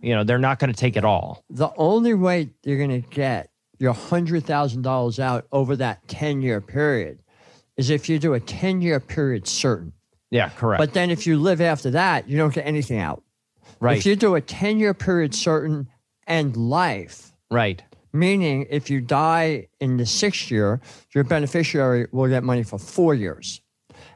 You 0.00 0.14
know, 0.14 0.24
they're 0.24 0.38
not 0.38 0.58
going 0.58 0.72
to 0.72 0.78
take 0.78 0.96
it 0.96 1.04
all. 1.04 1.44
the 1.50 1.70
only 1.76 2.14
way 2.14 2.50
you're 2.64 2.78
going 2.78 3.02
to 3.02 3.08
get 3.08 3.50
your 3.78 3.92
hundred 3.92 4.44
thousand 4.44 4.82
dollars 4.82 5.18
out 5.20 5.46
over 5.52 5.76
that 5.76 6.06
ten 6.08 6.42
year 6.42 6.60
period 6.60 7.18
is 7.76 7.90
if 7.90 8.08
you 8.08 8.18
do 8.18 8.34
a 8.34 8.40
ten 8.40 8.80
year 8.80 9.00
period 9.00 9.46
certain. 9.46 9.92
Yeah, 10.30 10.48
correct. 10.48 10.80
But 10.80 10.92
then 10.92 11.10
if 11.10 11.26
you 11.26 11.38
live 11.38 11.60
after 11.60 11.90
that, 11.90 12.28
you 12.28 12.36
don't 12.36 12.54
get 12.54 12.66
anything 12.66 12.98
out. 12.98 13.22
right. 13.80 13.96
If 13.96 14.06
you 14.06 14.16
do 14.16 14.34
a 14.34 14.40
ten 14.40 14.78
year 14.78 14.94
period 14.94 15.34
certain 15.34 15.88
and 16.26 16.56
life, 16.56 17.32
right. 17.50 17.82
meaning 18.12 18.66
if 18.70 18.90
you 18.90 19.00
die 19.00 19.68
in 19.78 19.98
the 19.98 20.06
sixth 20.06 20.50
year, 20.50 20.80
your 21.14 21.24
beneficiary 21.24 22.08
will 22.10 22.28
get 22.28 22.42
money 22.42 22.64
for 22.64 22.78
four 22.78 23.14
years. 23.14 23.60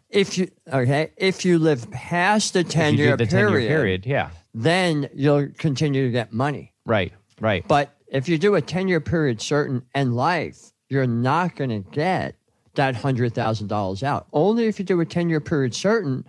If 0.09 0.37
you 0.37 0.51
okay, 0.73 1.13
if 1.17 1.45
you 1.45 1.59
live 1.61 1.89
past 1.93 2.55
the 2.55 2.65
ten 2.65 2.95
year 2.97 3.17
do 3.17 3.25
the 3.25 3.31
10 3.31 3.39
year 3.39 3.49
period, 3.51 3.69
period. 3.69 4.07
Yeah. 4.07 4.31
Then 4.55 5.09
you'll 5.15 5.49
continue 5.59 6.05
to 6.07 6.11
get 6.13 6.33
money. 6.33 6.73
Right. 6.85 7.13
Right. 7.41 7.67
But 7.67 7.95
if 8.09 8.29
you 8.29 8.39
do 8.39 8.55
a 8.57 8.61
10 8.61 8.89
year 8.89 9.01
period 9.01 9.41
certain 9.41 9.83
and 9.95 10.15
life, 10.15 10.73
you're 10.89 11.07
not 11.07 11.57
going 11.57 11.71
to 11.71 11.89
get 11.91 12.35
that 12.75 12.95
$100,000 12.95 14.03
out. 14.03 14.27
Only 14.33 14.67
if 14.67 14.79
you 14.79 14.85
do 14.85 15.01
a 15.01 15.07
10 15.07 15.29
year 15.31 15.41
period 15.41 15.75
certain, 15.75 16.25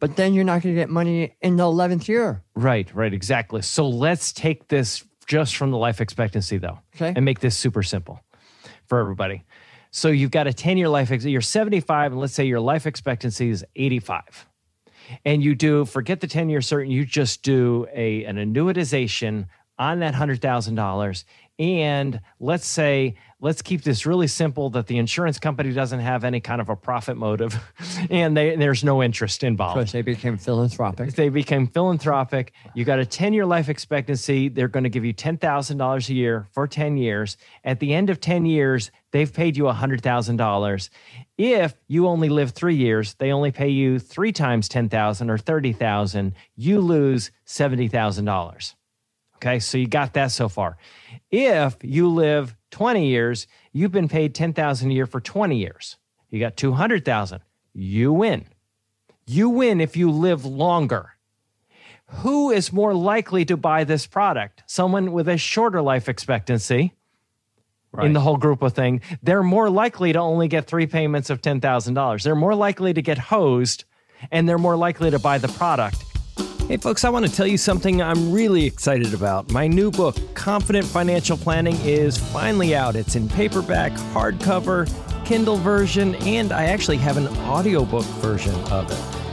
but 0.00 0.16
then 0.16 0.34
you're 0.34 0.44
not 0.44 0.62
going 0.62 0.74
to 0.74 0.80
get 0.80 0.90
money 0.90 1.34
in 1.40 1.56
the 1.56 1.64
11th 1.64 2.08
year. 2.08 2.42
Right, 2.54 2.92
right, 2.94 3.12
exactly. 3.12 3.62
So 3.62 3.88
let's 3.88 4.32
take 4.32 4.68
this 4.68 5.04
just 5.26 5.56
from 5.56 5.70
the 5.70 5.78
life 5.78 6.00
expectancy 6.00 6.58
though, 6.58 6.78
Okay. 6.96 7.12
and 7.16 7.24
make 7.24 7.40
this 7.40 7.56
super 7.56 7.82
simple 7.82 8.20
for 8.86 8.98
everybody. 9.00 9.44
So 9.90 10.08
you've 10.08 10.30
got 10.32 10.46
a 10.46 10.52
10 10.52 10.76
year 10.76 10.88
life, 10.88 11.10
ex- 11.10 11.24
you're 11.24 11.40
75, 11.40 12.12
and 12.12 12.20
let's 12.20 12.34
say 12.34 12.44
your 12.44 12.60
life 12.60 12.86
expectancy 12.86 13.48
is 13.48 13.64
85. 13.76 14.46
And 15.24 15.42
you 15.42 15.54
do, 15.54 15.84
forget 15.84 16.20
the 16.20 16.26
10 16.26 16.48
year 16.48 16.60
certain, 16.60 16.90
you 16.90 17.04
just 17.04 17.42
do 17.42 17.86
a, 17.92 18.24
an 18.24 18.36
annuitization 18.36 19.46
on 19.78 20.00
that 20.00 20.14
$100,000. 20.14 21.24
And 21.58 22.20
let's 22.40 22.66
say, 22.66 23.14
let's 23.40 23.62
keep 23.62 23.82
this 23.82 24.06
really 24.06 24.26
simple 24.26 24.70
that 24.70 24.88
the 24.88 24.98
insurance 24.98 25.38
company 25.38 25.72
doesn't 25.72 26.00
have 26.00 26.24
any 26.24 26.40
kind 26.40 26.60
of 26.60 26.68
a 26.68 26.74
profit 26.74 27.16
motive 27.16 27.56
and 28.10 28.36
they, 28.36 28.56
there's 28.56 28.82
no 28.82 29.02
interest 29.02 29.44
involved 29.44 29.78
Because 29.78 29.92
they 29.92 30.02
became 30.02 30.36
philanthropic. 30.36 31.12
they 31.12 31.28
became 31.28 31.68
philanthropic. 31.68 32.52
You 32.74 32.84
got 32.84 32.98
a 32.98 33.06
10 33.06 33.32
year 33.32 33.46
life 33.46 33.68
expectancy. 33.68 34.48
They're 34.48 34.66
going 34.66 34.82
to 34.82 34.90
give 34.90 35.04
you 35.04 35.14
$10,000 35.14 36.08
a 36.08 36.14
year 36.14 36.48
for 36.50 36.66
10 36.66 36.96
years. 36.96 37.36
At 37.62 37.78
the 37.78 37.94
end 37.94 38.10
of 38.10 38.20
10 38.20 38.46
years, 38.46 38.90
they've 39.14 39.32
paid 39.32 39.56
you 39.56 39.62
$100,000. 39.64 40.88
If 41.38 41.74
you 41.86 42.08
only 42.08 42.28
live 42.28 42.50
three 42.50 42.74
years, 42.74 43.14
they 43.14 43.30
only 43.30 43.52
pay 43.52 43.68
you 43.68 44.00
three 44.00 44.32
times 44.32 44.68
10,000 44.68 45.30
or 45.30 45.38
30,000. 45.38 46.34
You 46.56 46.80
lose 46.80 47.30
$70,000. 47.46 48.74
Okay, 49.36 49.60
so 49.60 49.78
you 49.78 49.86
got 49.86 50.14
that 50.14 50.32
so 50.32 50.48
far. 50.48 50.78
If 51.30 51.76
you 51.82 52.08
live 52.08 52.56
20 52.72 53.06
years, 53.06 53.46
you've 53.72 53.92
been 53.92 54.08
paid 54.08 54.34
10,000 54.34 54.90
a 54.90 54.92
year 54.92 55.06
for 55.06 55.20
20 55.20 55.58
years. 55.58 55.96
You 56.28 56.40
got 56.40 56.56
200,000. 56.56 57.40
You 57.72 58.12
win. 58.12 58.46
You 59.28 59.48
win 59.48 59.80
if 59.80 59.96
you 59.96 60.10
live 60.10 60.44
longer. 60.44 61.10
Who 62.06 62.50
is 62.50 62.72
more 62.72 62.94
likely 62.94 63.44
to 63.44 63.56
buy 63.56 63.84
this 63.84 64.08
product? 64.08 64.64
Someone 64.66 65.12
with 65.12 65.28
a 65.28 65.36
shorter 65.36 65.80
life 65.82 66.08
expectancy 66.08 66.94
in 68.02 68.12
the 68.12 68.20
whole 68.20 68.36
group 68.36 68.62
of 68.62 68.72
thing. 68.72 69.00
They're 69.22 69.42
more 69.42 69.70
likely 69.70 70.12
to 70.12 70.18
only 70.18 70.48
get 70.48 70.66
three 70.66 70.86
payments 70.86 71.30
of 71.30 71.42
$10,000. 71.42 72.22
They're 72.22 72.34
more 72.34 72.54
likely 72.54 72.92
to 72.92 73.02
get 73.02 73.18
hosed 73.18 73.84
and 74.30 74.48
they're 74.48 74.58
more 74.58 74.76
likely 74.76 75.10
to 75.10 75.18
buy 75.18 75.38
the 75.38 75.48
product. 75.48 76.04
Hey, 76.66 76.78
folks, 76.78 77.04
I 77.04 77.10
want 77.10 77.26
to 77.26 77.32
tell 77.32 77.46
you 77.46 77.58
something 77.58 78.00
I'm 78.00 78.32
really 78.32 78.64
excited 78.64 79.12
about. 79.12 79.52
My 79.52 79.66
new 79.66 79.90
book, 79.90 80.16
Confident 80.34 80.86
Financial 80.86 81.36
Planning, 81.36 81.76
is 81.82 82.16
finally 82.16 82.74
out. 82.74 82.96
It's 82.96 83.16
in 83.16 83.28
paperback, 83.28 83.92
hardcover, 83.92 84.90
Kindle 85.26 85.58
version, 85.58 86.14
and 86.16 86.52
I 86.52 86.64
actually 86.64 86.96
have 86.98 87.18
an 87.18 87.28
audiobook 87.28 88.04
version 88.22 88.54
of 88.72 88.90
it. 88.90 89.23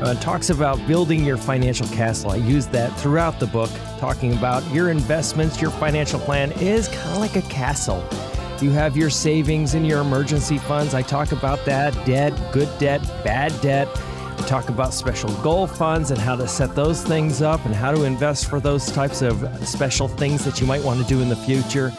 Uh, 0.00 0.14
talks 0.14 0.48
about 0.48 0.84
building 0.86 1.24
your 1.24 1.36
financial 1.36 1.86
castle. 1.88 2.30
I 2.30 2.36
use 2.36 2.66
that 2.68 2.88
throughout 2.98 3.38
the 3.38 3.46
book, 3.46 3.70
talking 3.98 4.32
about 4.32 4.66
your 4.72 4.88
investments, 4.88 5.60
your 5.60 5.70
financial 5.70 6.18
plan 6.18 6.52
is 6.52 6.88
kind 6.88 7.10
of 7.10 7.18
like 7.18 7.36
a 7.36 7.42
castle. 7.42 8.02
You 8.62 8.70
have 8.70 8.96
your 8.96 9.10
savings 9.10 9.74
and 9.74 9.86
your 9.86 10.00
emergency 10.00 10.56
funds. 10.56 10.94
I 10.94 11.02
talk 11.02 11.32
about 11.32 11.64
that 11.66 11.92
debt, 12.06 12.32
good 12.50 12.68
debt, 12.78 13.02
bad 13.24 13.52
debt. 13.60 13.88
We 14.38 14.44
talk 14.44 14.70
about 14.70 14.94
special 14.94 15.30
goal 15.42 15.66
funds 15.66 16.10
and 16.10 16.18
how 16.18 16.34
to 16.36 16.48
set 16.48 16.74
those 16.74 17.02
things 17.02 17.42
up 17.42 17.62
and 17.66 17.74
how 17.74 17.92
to 17.92 18.04
invest 18.04 18.48
for 18.48 18.58
those 18.58 18.90
types 18.90 19.20
of 19.20 19.68
special 19.68 20.08
things 20.08 20.46
that 20.46 20.62
you 20.62 20.66
might 20.66 20.82
want 20.82 21.00
to 21.02 21.06
do 21.06 21.20
in 21.20 21.28
the 21.28 21.36
future. 21.36 21.92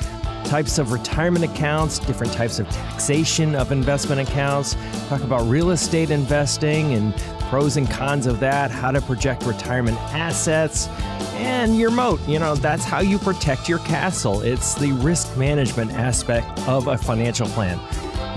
Types 0.46 0.80
of 0.80 0.92
retirement 0.92 1.46
accounts, 1.46 2.00
different 2.00 2.34
types 2.34 2.58
of 2.58 2.68
taxation 2.70 3.54
of 3.54 3.72
investment 3.72 4.28
accounts. 4.28 4.76
Talk 5.08 5.22
about 5.22 5.48
real 5.48 5.70
estate 5.70 6.10
investing 6.10 6.96
and 6.96 7.14
pros 7.52 7.76
and 7.76 7.92
cons 7.92 8.28
of 8.28 8.40
that, 8.40 8.72
how 8.72 8.92
to 8.92 9.02
project 9.02 9.46
retirement 9.46 9.98
assets, 10.14 10.88
and 11.36 11.78
your 11.78 11.92
moat. 11.92 12.26
You 12.26 12.40
know, 12.40 12.56
that's 12.56 12.86
how 12.86 13.02
you 13.02 13.20
protect 13.20 13.68
your 13.68 13.80
castle. 13.80 14.40
It's 14.40 14.74
the 14.76 14.94
risk 14.94 15.36
management 15.36 15.92
aspect 15.92 16.48
of 16.66 16.88
a 16.88 16.98
financial 16.98 17.48
plan. 17.48 17.78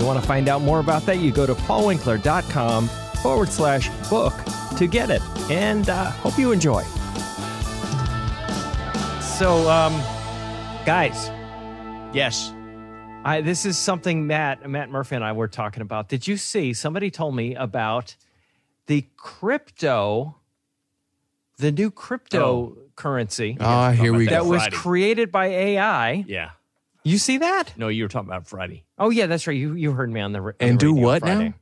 You 0.01 0.05
want 0.05 0.19
to 0.19 0.27
find 0.27 0.49
out 0.49 0.63
more 0.63 0.81
about 0.81 1.05
that? 1.05 1.19
You 1.19 1.31
go 1.31 1.45
to 1.45 1.55
paulwinkler.com 1.55 2.89
forward 3.23 3.47
slash 3.47 3.87
book 4.09 4.33
to 4.77 4.85
get 4.85 5.09
it. 5.09 5.21
And 5.49 5.89
uh, 5.89 6.11
hope 6.11 6.37
you 6.37 6.51
enjoy. 6.51 6.83
So, 9.21 9.69
um, 9.69 9.93
guys, 10.85 11.31
Yes. 12.13 12.53
I, 13.25 13.41
this 13.41 13.65
is 13.65 13.77
something 13.77 14.27
Matt 14.27 14.69
Matt 14.69 14.89
Murphy 14.89 15.15
and 15.15 15.23
I 15.25 15.31
were 15.31 15.47
talking 15.47 15.81
about. 15.81 16.09
Did 16.09 16.27
you 16.27 16.37
see? 16.37 16.73
Somebody 16.73 17.09
told 17.09 17.35
me 17.35 17.55
about 17.55 18.15
the 18.87 19.05
crypto 19.17 20.35
the 21.57 21.71
new 21.71 21.89
cryptocurrency 21.89 23.57
Ah, 23.59 23.91
here 23.91 24.13
we 24.13 24.25
that 24.25 24.43
go. 24.43 24.49
was 24.49 24.61
Friday. 24.63 24.75
created 24.75 25.31
by 25.31 25.45
AI. 25.47 26.25
Yeah. 26.27 26.51
You 27.03 27.17
see 27.17 27.37
that? 27.37 27.77
No, 27.77 27.87
you 27.87 28.03
were 28.03 28.09
talking 28.09 28.29
about 28.29 28.47
Friday. 28.47 28.83
Oh 28.97 29.09
yeah, 29.09 29.27
that's 29.27 29.47
right. 29.47 29.55
You 29.55 29.73
you 29.73 29.91
heard 29.93 30.11
me 30.11 30.19
on 30.21 30.31
the, 30.33 30.39
on 30.39 30.53
And 30.59 30.73
the 30.79 30.85
do 30.85 30.93
radio 30.93 31.05
what 31.05 31.23
now? 31.23 31.53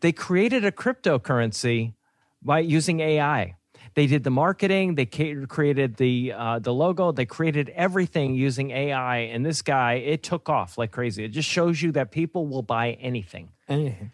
They 0.00 0.12
created 0.12 0.64
a 0.64 0.72
cryptocurrency 0.72 1.94
by 2.42 2.60
using 2.60 3.00
AI. 3.00 3.56
They 3.94 4.06
did 4.06 4.24
the 4.24 4.30
marketing. 4.30 4.94
They 4.94 5.06
created 5.06 5.96
the 5.96 6.32
uh, 6.36 6.58
the 6.60 6.72
logo. 6.72 7.12
They 7.12 7.26
created 7.26 7.68
everything 7.70 8.34
using 8.34 8.70
AI. 8.70 9.18
And 9.18 9.44
this 9.44 9.60
guy, 9.62 9.94
it 9.94 10.22
took 10.22 10.48
off 10.48 10.78
like 10.78 10.92
crazy. 10.92 11.24
It 11.24 11.28
just 11.28 11.48
shows 11.48 11.82
you 11.82 11.92
that 11.92 12.10
people 12.10 12.46
will 12.46 12.62
buy 12.62 12.92
anything. 12.92 13.50
Anything. 13.68 14.12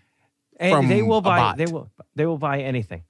And 0.63 0.91
they 0.91 1.03
will 1.03 1.21
buy 1.21 1.55
they 1.57 1.67
will 1.67 1.91
they 2.15 2.27
will 2.27 2.39
buy 2.39 2.61
anything. 2.61 3.03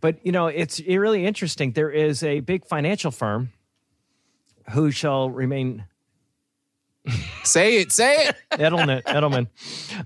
But 0.00 0.24
you 0.24 0.32
know, 0.32 0.48
it's 0.48 0.80
really 0.80 1.24
interesting. 1.24 1.72
There 1.72 1.90
is 1.90 2.22
a 2.22 2.40
big 2.40 2.66
financial 2.66 3.10
firm 3.10 3.52
who 4.70 4.90
shall 4.90 5.30
remain 5.30 5.84
Say 7.44 7.78
it, 7.78 7.92
say 7.92 8.28
it. 8.28 8.36
Edelman. 8.52 9.02
Edelman. 9.02 9.48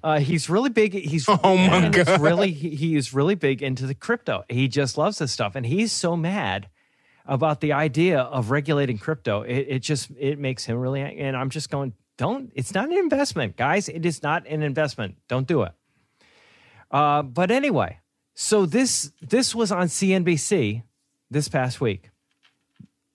Uh, 0.03 0.21
he's 0.21 0.49
really 0.49 0.71
big. 0.71 0.93
He's 0.93 1.29
Oh, 1.29 1.57
my 1.57 1.89
God. 1.89 2.21
Really, 2.21 2.53
he, 2.53 2.71
he 2.71 2.97
is 2.97 3.13
really 3.13 3.35
big 3.35 3.63
into 3.63 3.87
the 3.87 3.95
crypto. 3.95 4.45
He 4.49 4.69
just 4.69 4.97
loves 4.97 5.19
this 5.19 5.33
stuff, 5.33 5.57
and 5.57 5.67
he's 5.67 5.91
so 5.93 6.17
mad 6.17 6.69
about 7.27 7.61
the 7.61 7.73
idea 7.73 8.21
of 8.21 8.51
regulating 8.51 8.99
crypto. 8.99 9.43
It, 9.43 9.67
it 9.69 9.79
just 9.81 10.11
it 10.19 10.39
makes 10.39 10.65
him 10.65 10.79
really. 10.79 11.01
And 11.01 11.37
I'm 11.37 11.51
just 11.51 11.71
going, 11.71 11.95
don't. 12.17 12.53
It's 12.55 12.75
not 12.75 12.89
an 12.89 12.97
investment, 12.97 13.57
guys. 13.57 13.89
It 13.89 14.07
is 14.07 14.23
not 14.23 14.47
an 14.47 14.63
investment. 14.63 15.17
Don't 15.29 15.47
do 15.47 15.63
it. 15.63 15.73
Uh, 16.93 17.23
but 17.23 17.51
anyway, 17.51 17.99
so 18.35 18.67
this 18.67 19.13
this 19.21 19.55
was 19.55 19.73
on 19.73 19.87
CNBC 19.87 20.83
this 21.31 21.49
past 21.49 21.81
week, 21.81 22.11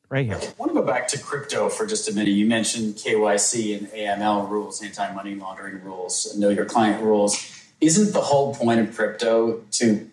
right 0.09 0.25
here. 0.25 0.35
I 0.35 0.53
want 0.57 0.71
to 0.71 0.81
go 0.81 0.81
back 0.81 1.07
to 1.09 1.19
crypto 1.19 1.69
for 1.69 1.85
just 1.85 2.09
a 2.09 2.13
minute. 2.13 2.31
You 2.31 2.47
mentioned 2.47 2.95
KYC 2.95 3.77
and 3.77 3.87
AML 3.89 4.49
rules, 4.49 4.81
anti 4.81 5.13
money 5.13 5.35
laundering 5.35 5.83
rules, 5.83 6.35
know 6.37 6.49
your 6.49 6.65
client 6.65 7.03
rules. 7.03 7.53
Isn't 7.79 8.13
the 8.13 8.21
whole 8.21 8.55
point 8.55 8.79
of 8.79 8.95
crypto 8.95 9.61
to 9.73 10.09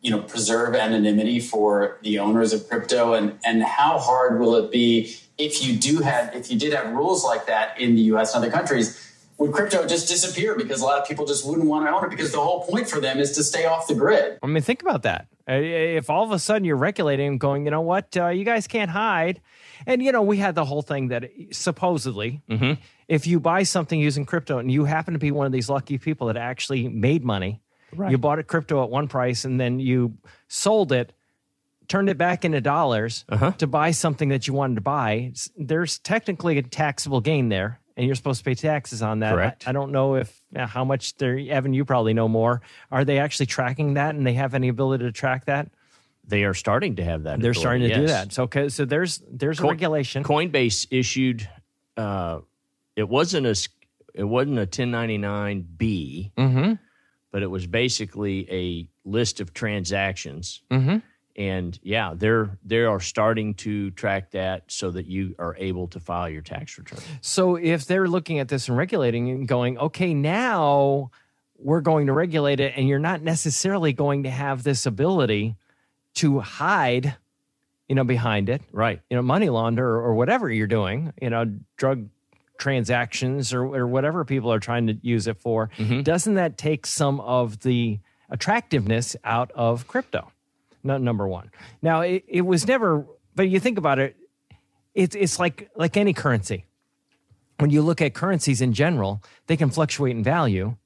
you 0.00 0.10
know 0.10 0.22
preserve 0.22 0.74
anonymity 0.74 1.40
for 1.40 1.98
the 2.02 2.18
owners 2.18 2.52
of 2.52 2.68
crypto 2.68 3.14
and 3.14 3.38
and 3.44 3.62
how 3.62 3.98
hard 3.98 4.40
will 4.40 4.54
it 4.54 4.70
be 4.70 5.14
if 5.36 5.62
you 5.62 5.76
do 5.76 5.98
have 5.98 6.34
if 6.34 6.50
you 6.50 6.58
did 6.58 6.72
have 6.72 6.92
rules 6.92 7.24
like 7.24 7.46
that 7.46 7.78
in 7.78 7.96
the 7.96 8.02
US 8.02 8.34
and 8.34 8.42
other 8.42 8.52
countries 8.52 9.09
would 9.40 9.52
crypto 9.52 9.86
just 9.86 10.06
disappear 10.06 10.54
because 10.54 10.82
a 10.82 10.84
lot 10.84 11.00
of 11.00 11.08
people 11.08 11.24
just 11.26 11.46
wouldn't 11.46 11.66
want 11.66 11.86
to 11.86 11.90
own 11.90 12.04
it 12.04 12.10
because 12.10 12.30
the 12.30 12.38
whole 12.38 12.62
point 12.64 12.88
for 12.88 13.00
them 13.00 13.18
is 13.18 13.32
to 13.32 13.42
stay 13.42 13.64
off 13.64 13.88
the 13.88 13.94
grid 13.94 14.38
I 14.42 14.46
mean, 14.46 14.62
think 14.62 14.82
about 14.82 15.02
that. 15.02 15.26
Uh, 15.48 15.54
If 15.54 16.10
all 16.10 16.22
of 16.22 16.30
a 16.30 16.38
sudden 16.38 16.64
you're 16.64 16.76
regulating 16.76 17.26
and 17.26 17.40
going, 17.40 17.64
you 17.64 17.70
know 17.70 17.80
what, 17.80 18.14
uh, 18.16 18.28
you 18.28 18.44
guys 18.44 18.66
can't 18.66 18.90
hide. 18.90 19.40
And, 19.86 20.02
you 20.02 20.12
know, 20.12 20.20
we 20.22 20.36
had 20.36 20.54
the 20.54 20.64
whole 20.66 20.82
thing 20.82 21.08
that 21.08 21.30
supposedly, 21.52 22.42
if 23.08 23.26
you 23.26 23.40
buy 23.40 23.62
something 23.64 23.98
using 23.98 24.26
crypto 24.26 24.58
and 24.58 24.70
you 24.70 24.84
happen 24.84 25.14
to 25.14 25.18
be 25.18 25.30
one 25.30 25.46
of 25.46 25.52
these 25.52 25.70
lucky 25.70 25.96
people 25.98 26.26
that 26.26 26.36
actually 26.36 26.88
made 26.88 27.24
money, 27.24 27.60
you 28.10 28.18
bought 28.18 28.38
it 28.38 28.46
crypto 28.46 28.84
at 28.84 28.90
one 28.90 29.08
price 29.08 29.44
and 29.46 29.58
then 29.58 29.80
you 29.80 30.18
sold 30.48 30.92
it, 30.92 31.12
turned 31.88 32.08
it 32.10 32.18
back 32.18 32.44
into 32.44 32.60
dollars 32.60 33.24
to 33.58 33.66
buy 33.66 33.90
something 33.90 34.28
that 34.28 34.46
you 34.46 34.52
wanted 34.54 34.74
to 34.76 34.80
buy, 34.82 35.32
there's 35.56 35.98
technically 35.98 36.58
a 36.58 36.62
taxable 36.62 37.20
gain 37.22 37.48
there. 37.48 37.79
And 38.00 38.06
you're 38.06 38.16
supposed 38.16 38.38
to 38.38 38.44
pay 38.44 38.54
taxes 38.54 39.02
on 39.02 39.18
that. 39.18 39.34
Correct. 39.34 39.66
I, 39.66 39.70
I 39.70 39.72
don't 39.74 39.92
know 39.92 40.14
if 40.14 40.40
uh, 40.56 40.66
how 40.66 40.86
much 40.86 41.18
they're 41.18 41.36
Evan. 41.38 41.74
You 41.74 41.84
probably 41.84 42.14
know 42.14 42.28
more. 42.28 42.62
Are 42.90 43.04
they 43.04 43.18
actually 43.18 43.44
tracking 43.44 43.92
that, 43.94 44.14
and 44.14 44.26
they 44.26 44.32
have 44.32 44.54
any 44.54 44.68
ability 44.68 45.04
to 45.04 45.12
track 45.12 45.44
that? 45.44 45.68
They 46.26 46.44
are 46.44 46.54
starting 46.54 46.96
to 46.96 47.04
have 47.04 47.24
that. 47.24 47.40
They're 47.40 47.50
authority, 47.50 47.60
starting 47.60 47.88
to 47.90 47.94
do 47.94 48.06
that. 48.06 48.32
So, 48.32 48.44
okay, 48.44 48.70
so 48.70 48.86
there's 48.86 49.20
there's 49.30 49.60
a 49.60 49.66
regulation. 49.66 50.24
Coinbase 50.24 50.86
issued. 50.90 51.46
Uh, 51.94 52.40
it 52.96 53.06
wasn't 53.06 53.46
a 53.46 53.68
It 54.14 54.24
wasn't 54.24 54.56
a 54.56 54.62
1099 54.62 55.66
Mm-hmm. 55.78 56.72
but 57.30 57.42
it 57.42 57.50
was 57.50 57.66
basically 57.66 58.50
a 58.50 58.88
list 59.04 59.40
of 59.40 59.52
transactions. 59.52 60.62
Mm-hmm. 60.70 61.00
And 61.40 61.80
yeah, 61.82 62.12
they're 62.14 62.58
they 62.66 62.80
are 62.80 63.00
starting 63.00 63.54
to 63.54 63.90
track 63.92 64.32
that 64.32 64.64
so 64.66 64.90
that 64.90 65.06
you 65.06 65.34
are 65.38 65.56
able 65.58 65.88
to 65.88 65.98
file 65.98 66.28
your 66.28 66.42
tax 66.42 66.76
return. 66.76 66.98
So 67.22 67.56
if 67.56 67.86
they're 67.86 68.08
looking 68.08 68.40
at 68.40 68.48
this 68.48 68.68
and 68.68 68.76
regulating 68.76 69.30
and 69.30 69.48
going, 69.48 69.78
okay, 69.78 70.12
now 70.12 71.10
we're 71.56 71.80
going 71.80 72.08
to 72.08 72.12
regulate 72.12 72.60
it, 72.60 72.74
and 72.76 72.86
you're 72.86 72.98
not 72.98 73.22
necessarily 73.22 73.94
going 73.94 74.24
to 74.24 74.30
have 74.30 74.64
this 74.64 74.84
ability 74.84 75.56
to 76.16 76.40
hide, 76.40 77.16
you 77.88 77.94
know, 77.94 78.04
behind 78.04 78.50
it, 78.50 78.60
Right. 78.70 79.00
you 79.08 79.16
know, 79.16 79.22
money 79.22 79.48
launder 79.48 79.86
or, 79.86 80.08
or 80.08 80.14
whatever 80.14 80.50
you're 80.50 80.66
doing, 80.66 81.12
you 81.22 81.30
know, 81.30 81.50
drug 81.78 82.08
transactions 82.58 83.54
or, 83.54 83.64
or 83.64 83.86
whatever 83.86 84.26
people 84.26 84.52
are 84.52 84.60
trying 84.60 84.88
to 84.88 84.98
use 85.00 85.26
it 85.26 85.38
for, 85.38 85.70
mm-hmm. 85.78 86.02
doesn't 86.02 86.34
that 86.34 86.58
take 86.58 86.84
some 86.84 87.18
of 87.20 87.60
the 87.60 87.98
attractiveness 88.28 89.16
out 89.24 89.50
of 89.54 89.88
crypto? 89.88 90.30
Not 90.82 91.02
number 91.02 91.26
one. 91.28 91.50
Now 91.82 92.00
it, 92.00 92.24
it 92.26 92.42
was 92.42 92.66
never, 92.66 93.06
but 93.34 93.48
you 93.48 93.60
think 93.60 93.78
about 93.78 93.98
it, 93.98 94.16
it's 94.94 95.14
it's 95.14 95.38
like 95.38 95.70
like 95.76 95.96
any 95.96 96.12
currency. 96.12 96.64
When 97.58 97.70
you 97.70 97.82
look 97.82 98.00
at 98.00 98.14
currencies 98.14 98.60
in 98.62 98.72
general, 98.72 99.22
they 99.46 99.56
can 99.56 99.70
fluctuate 99.70 100.16
in 100.16 100.22
value. 100.24 100.76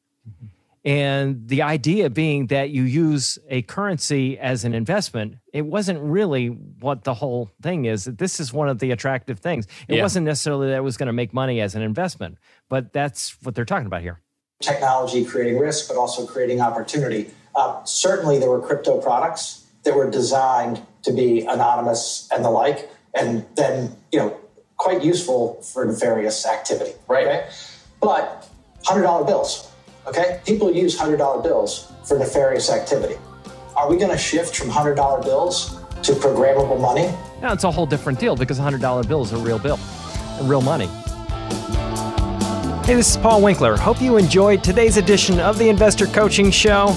And 0.84 1.48
the 1.48 1.62
idea 1.62 2.10
being 2.10 2.48
that 2.48 2.68
you 2.68 2.82
use 2.82 3.38
a 3.48 3.62
currency 3.62 4.38
as 4.38 4.64
an 4.66 4.74
investment, 4.74 5.36
it 5.50 5.62
wasn't 5.64 5.98
really 6.00 6.48
what 6.48 7.04
the 7.04 7.14
whole 7.14 7.50
thing 7.62 7.86
is. 7.86 8.04
This 8.04 8.38
is 8.38 8.52
one 8.52 8.68
of 8.68 8.80
the 8.80 8.90
attractive 8.90 9.38
things. 9.38 9.66
It 9.88 9.96
Yeah. 9.96 10.02
wasn't 10.02 10.26
necessarily 10.26 10.68
that 10.68 10.76
it 10.76 10.82
was 10.84 10.98
going 10.98 11.06
to 11.06 11.14
make 11.14 11.32
money 11.32 11.62
as 11.62 11.74
an 11.74 11.80
investment, 11.80 12.36
but 12.68 12.92
that's 12.92 13.34
what 13.42 13.54
they're 13.54 13.64
talking 13.64 13.86
about 13.86 14.02
here. 14.02 14.20
technology 14.60 15.24
creating 15.24 15.58
risk, 15.58 15.88
but 15.88 15.96
also 15.96 16.24
creating 16.26 16.60
opportunity. 16.60 17.28
Uh, 17.54 17.82
certainly, 17.84 18.38
there 18.38 18.48
were 18.48 18.60
crypto 18.60 18.98
products 18.98 19.63
that 19.84 19.94
were 19.94 20.10
designed 20.10 20.82
to 21.02 21.12
be 21.12 21.42
anonymous 21.42 22.28
and 22.34 22.44
the 22.44 22.50
like, 22.50 22.90
and 23.14 23.46
then 23.54 23.96
you 24.12 24.18
know 24.18 24.36
quite 24.76 25.04
useful 25.04 25.62
for 25.62 25.84
nefarious 25.84 26.46
activity. 26.46 26.92
Right. 27.08 27.26
Okay? 27.26 27.48
But 28.00 28.48
hundred 28.84 29.02
dollar 29.02 29.24
bills. 29.24 29.70
Okay, 30.06 30.40
people 30.44 30.70
use 30.70 30.98
hundred 30.98 31.18
dollar 31.18 31.42
bills 31.42 31.90
for 32.04 32.18
nefarious 32.18 32.70
activity. 32.70 33.16
Are 33.76 33.88
we 33.88 33.96
going 33.96 34.10
to 34.10 34.18
shift 34.18 34.56
from 34.56 34.68
hundred 34.68 34.94
dollar 34.94 35.22
bills 35.22 35.76
to 36.02 36.12
programmable 36.12 36.80
money? 36.80 37.12
Now 37.40 37.52
it's 37.52 37.64
a 37.64 37.70
whole 37.70 37.86
different 37.86 38.18
deal 38.18 38.36
because 38.36 38.58
a 38.58 38.62
hundred 38.62 38.80
dollar 38.80 39.04
bill 39.04 39.22
is 39.22 39.32
a 39.32 39.38
real 39.38 39.58
bill, 39.58 39.78
real 40.42 40.60
money. 40.60 40.88
Hey, 42.84 42.96
this 42.96 43.10
is 43.12 43.16
Paul 43.16 43.40
Winkler. 43.40 43.78
Hope 43.78 44.02
you 44.02 44.18
enjoyed 44.18 44.62
today's 44.62 44.98
edition 44.98 45.40
of 45.40 45.56
the 45.56 45.70
Investor 45.70 46.06
Coaching 46.06 46.50
Show. 46.50 46.94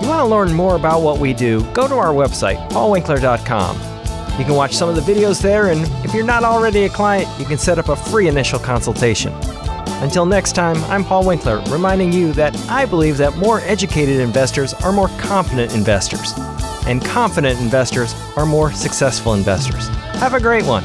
You 0.00 0.08
want 0.08 0.20
to 0.20 0.26
learn 0.26 0.52
more 0.52 0.76
about 0.76 1.02
what 1.02 1.18
we 1.18 1.32
do? 1.34 1.62
Go 1.72 1.88
to 1.88 1.94
our 1.94 2.12
website, 2.12 2.56
paulwinkler.com. 2.70 4.38
You 4.38 4.44
can 4.44 4.54
watch 4.54 4.74
some 4.74 4.88
of 4.88 4.94
the 4.94 5.00
videos 5.00 5.42
there, 5.42 5.72
and 5.72 5.80
if 6.04 6.14
you're 6.14 6.24
not 6.24 6.44
already 6.44 6.84
a 6.84 6.88
client, 6.88 7.28
you 7.40 7.44
can 7.44 7.58
set 7.58 7.80
up 7.80 7.88
a 7.88 7.96
free 7.96 8.28
initial 8.28 8.60
consultation. 8.60 9.32
Until 10.00 10.24
next 10.24 10.52
time, 10.52 10.76
I'm 10.84 11.04
Paul 11.04 11.26
Winkler, 11.26 11.60
reminding 11.70 12.12
you 12.12 12.32
that 12.34 12.56
I 12.68 12.84
believe 12.84 13.16
that 13.16 13.36
more 13.36 13.60
educated 13.62 14.20
investors 14.20 14.72
are 14.72 14.92
more 14.92 15.08
confident 15.18 15.74
investors, 15.74 16.32
and 16.86 17.04
confident 17.04 17.60
investors 17.60 18.14
are 18.36 18.46
more 18.46 18.70
successful 18.70 19.34
investors. 19.34 19.88
Have 20.20 20.34
a 20.34 20.40
great 20.40 20.64
one. 20.64 20.84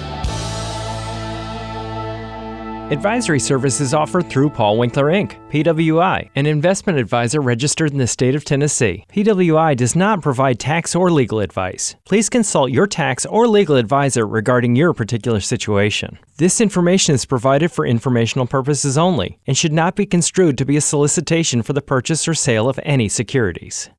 Advisory 2.93 3.39
services 3.39 3.95
offered 3.95 4.29
through 4.29 4.51
Paul 4.51 4.77
Winkler 4.77 5.06
Inc., 5.06 5.39
PWI, 5.49 6.29
an 6.36 6.45
investment 6.45 6.99
advisor 6.99 7.41
registered 7.41 7.91
in 7.91 7.97
the 7.97 8.06
state 8.06 8.36
of 8.36 8.45
Tennessee. 8.45 9.03
PWI 9.12 9.75
does 9.75 9.95
not 9.95 10.21
provide 10.21 10.60
tax 10.60 10.93
or 10.93 11.10
legal 11.10 11.39
advice. 11.39 11.95
Please 12.06 12.29
consult 12.29 12.69
your 12.69 12.86
tax 12.86 13.25
or 13.25 13.47
legal 13.47 13.77
advisor 13.77 14.27
regarding 14.27 14.75
your 14.75 14.93
particular 14.93 15.39
situation. 15.39 16.19
This 16.38 16.62
information 16.62 17.15
is 17.15 17.25
provided 17.25 17.71
for 17.71 17.84
informational 17.84 18.45
purposes 18.45 18.95
only 18.95 19.39
and 19.47 19.58
should 19.58 19.73
not 19.73 19.95
be 19.95 20.06
construed 20.06 20.56
to 20.60 20.65
be 20.65 20.77
a 20.77 20.82
solicitation 20.82 21.63
for 21.63 21.73
the 21.73 21.82
purchase 21.82 22.27
or 22.27 22.36
sale 22.36 22.69
of 22.69 22.79
any 22.84 23.10
securities. 23.10 23.89